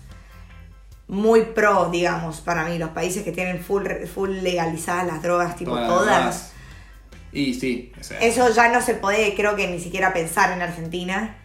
muy 1.08 1.42
pro, 1.42 1.90
digamos, 1.90 2.42
para 2.42 2.66
mí, 2.66 2.78
los 2.78 2.90
países 2.90 3.24
que 3.24 3.32
tienen 3.32 3.64
full, 3.64 3.86
full 4.14 4.30
legalizadas 4.30 5.08
las 5.08 5.22
drogas, 5.22 5.56
tipo 5.56 5.74
todas. 5.74 6.52
Y 7.32 7.54
sí, 7.54 7.94
o 7.98 8.04
sea, 8.04 8.20
Eso 8.20 8.50
ya 8.54 8.70
no 8.70 8.82
se 8.82 8.96
puede, 8.96 9.34
creo 9.36 9.56
que 9.56 9.68
ni 9.68 9.80
siquiera 9.80 10.12
pensar 10.12 10.52
en 10.52 10.62
Argentina. 10.62 11.38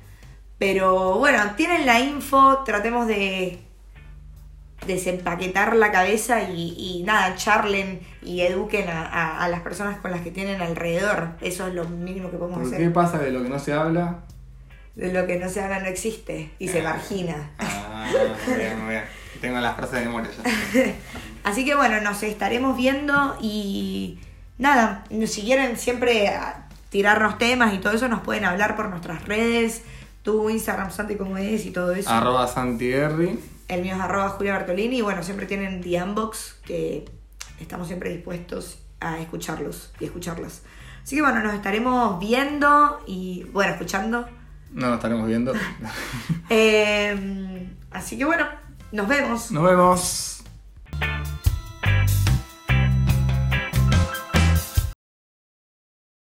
Pero 0.58 1.18
bueno, 1.18 1.52
tienen 1.56 1.86
la 1.86 2.00
info, 2.00 2.64
tratemos 2.64 3.06
de 3.06 3.63
desempaquetar 4.86 5.76
la 5.76 5.90
cabeza 5.92 6.42
y, 6.42 6.74
y 6.78 7.02
nada, 7.04 7.34
charlen 7.36 8.00
y 8.22 8.40
eduquen 8.42 8.88
a, 8.88 9.02
a- 9.06 9.44
a 9.44 9.48
las 9.48 9.60
personas 9.60 9.98
con 9.98 10.10
las 10.10 10.20
que 10.22 10.30
tienen 10.30 10.60
alrededor. 10.62 11.30
Eso 11.40 11.66
es 11.66 11.74
lo 11.74 11.84
mínimo 11.88 12.30
que 12.30 12.36
podemos 12.36 12.58
¿Por 12.60 12.66
hacer. 12.68 12.78
qué 12.78 12.90
pasa 12.90 13.18
de 13.18 13.30
lo 13.30 13.42
que 13.42 13.48
no 13.48 13.58
se 13.58 13.72
habla? 13.72 14.20
De 14.94 15.12
lo 15.12 15.26
que 15.26 15.36
no 15.38 15.48
se 15.48 15.60
habla 15.60 15.80
no 15.80 15.86
existe 15.86 16.50
y 16.58 16.68
se 16.68 16.80
Ah. 16.80 16.84
margina. 16.92 17.50
Ah, 17.58 18.06
muy 18.46 18.56
bien, 18.56 18.78
muy 18.80 18.90
bien. 18.90 19.04
Tengo 19.40 19.58
las 19.60 19.74
frases 19.76 20.00
de 20.00 20.06
memoria 20.06 20.30
ya. 20.30 20.94
Así 21.44 21.64
que 21.64 21.74
bueno, 21.74 22.00
nos 22.00 22.22
estaremos 22.22 22.76
viendo 22.76 23.36
y 23.40 24.18
nada, 24.58 25.04
si 25.26 25.42
quieren 25.42 25.76
siempre 25.76 26.30
tirarnos 26.90 27.38
temas 27.38 27.74
y 27.74 27.78
todo 27.78 27.92
eso, 27.92 28.08
nos 28.08 28.20
pueden 28.20 28.44
hablar 28.44 28.76
por 28.76 28.88
nuestras 28.88 29.24
redes, 29.26 29.82
tu 30.22 30.48
Instagram, 30.48 30.90
Santi, 30.92 31.16
como 31.16 31.36
es 31.36 31.66
y 31.66 31.70
todo 31.72 31.92
eso. 31.92 32.08
Arroba 32.08 32.46
Santierri. 32.46 33.38
El 33.68 33.82
mío 33.82 33.94
es 33.94 34.00
arroba 34.00 34.28
Julia 34.30 34.58
Bertolini 34.58 34.98
y 34.98 35.02
bueno, 35.02 35.22
siempre 35.22 35.46
tienen 35.46 35.80
The 35.80 36.02
Unbox 36.02 36.60
que 36.64 37.04
estamos 37.60 37.86
siempre 37.86 38.10
dispuestos 38.10 38.78
a 39.00 39.18
escucharlos 39.20 39.92
y 40.00 40.04
escucharlas. 40.04 40.62
Así 41.02 41.16
que 41.16 41.22
bueno, 41.22 41.40
nos 41.42 41.54
estaremos 41.54 42.18
viendo 42.18 43.00
y 43.06 43.44
bueno, 43.52 43.72
escuchando. 43.72 44.26
No 44.72 44.86
nos 44.86 44.96
estaremos 44.96 45.26
viendo. 45.26 45.52
Eh, 46.50 47.70
así 47.90 48.18
que 48.18 48.24
bueno, 48.24 48.46
nos 48.92 49.08
vemos. 49.08 49.50
Nos 49.50 49.64
vemos. 49.64 50.44